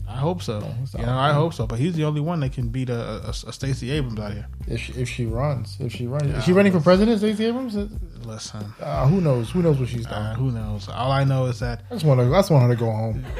[0.08, 0.62] I hope so.
[0.80, 1.68] he's You know, I hope so.
[1.68, 4.48] But he's the only one that can beat a, a, a Stacey Abrams out here.
[4.68, 7.76] If she, if she runs, if she runs, is she running for president, Stacey Abrams?
[7.76, 7.88] Uh,
[8.24, 8.62] Listen,
[9.08, 9.50] who knows?
[9.52, 10.18] Who knows what she's doing?
[10.18, 10.88] uh, who knows?
[10.90, 12.28] All I know is that I just want to.
[12.28, 13.26] I just want her to go home.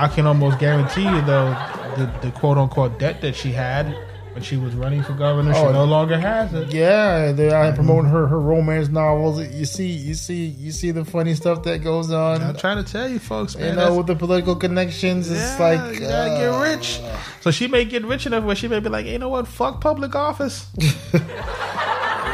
[0.00, 1.50] I can almost guarantee you, though,
[1.96, 3.96] the, the quote unquote debt that she had
[4.32, 6.72] when she was running for governor, she Oh, no longer has it.
[6.72, 9.40] Yeah, they're promoting her her romance novels.
[9.52, 12.42] You see, you see, you see the funny stuff that goes on.
[12.42, 13.70] I'm trying to tell you, folks, man.
[13.70, 17.00] you know, with the political connections, it's Yeah, like you gotta uh, get rich.
[17.40, 19.80] So she may get rich enough where she may be like, you know what, fuck
[19.80, 20.66] public office.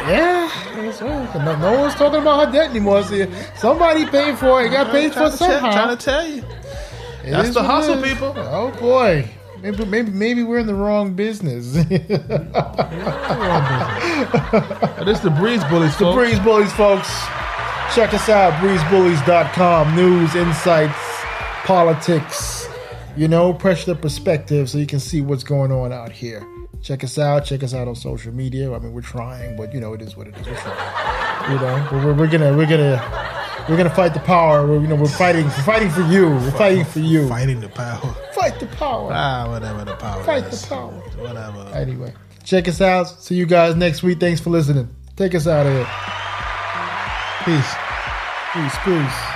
[0.06, 3.02] Yeah, no, no one's talking about her debt anymore.
[3.04, 3.26] See,
[3.56, 4.68] somebody paid for it.
[4.68, 5.72] Got paid for trying, to tell, somehow.
[5.72, 6.42] trying to tell you.
[7.24, 8.34] It that's the hustle, people.
[8.36, 9.26] Oh boy,
[9.64, 11.74] maybe maybe maybe we're in the wrong business.
[15.04, 16.14] This is the Breeze Bullies, The.
[16.14, 17.08] Breeze Bullies, folks.
[17.94, 19.94] Check us out, breezebullies.com.
[19.94, 20.98] News, insights,
[21.64, 22.66] politics,
[23.14, 26.46] you know, pressure the perspective so you can see what's going on out here.
[26.80, 27.44] Check us out.
[27.44, 28.72] Check us out on social media.
[28.72, 30.46] I mean, we're trying, but you know, it is what it is.
[30.46, 31.52] We're trying.
[31.52, 32.96] You know, we're, we're, we're gonna, we're gonna,
[33.68, 34.66] we're gonna fight the power.
[34.66, 36.28] We're, you know, we're fighting, we're fighting for you.
[36.30, 37.28] We're fighting for you.
[37.28, 38.14] Fighting the power.
[38.32, 39.10] Fight the power.
[39.12, 40.62] Ah, whatever the power Fight is.
[40.62, 40.90] the power.
[41.18, 41.70] Whatever.
[41.74, 42.12] Anyway,
[42.44, 43.04] check us out.
[43.08, 44.20] See you guys next week.
[44.20, 44.88] Thanks for listening.
[45.16, 45.86] Take us out of here.
[47.44, 47.74] Peace.
[48.52, 49.33] Peace, peace.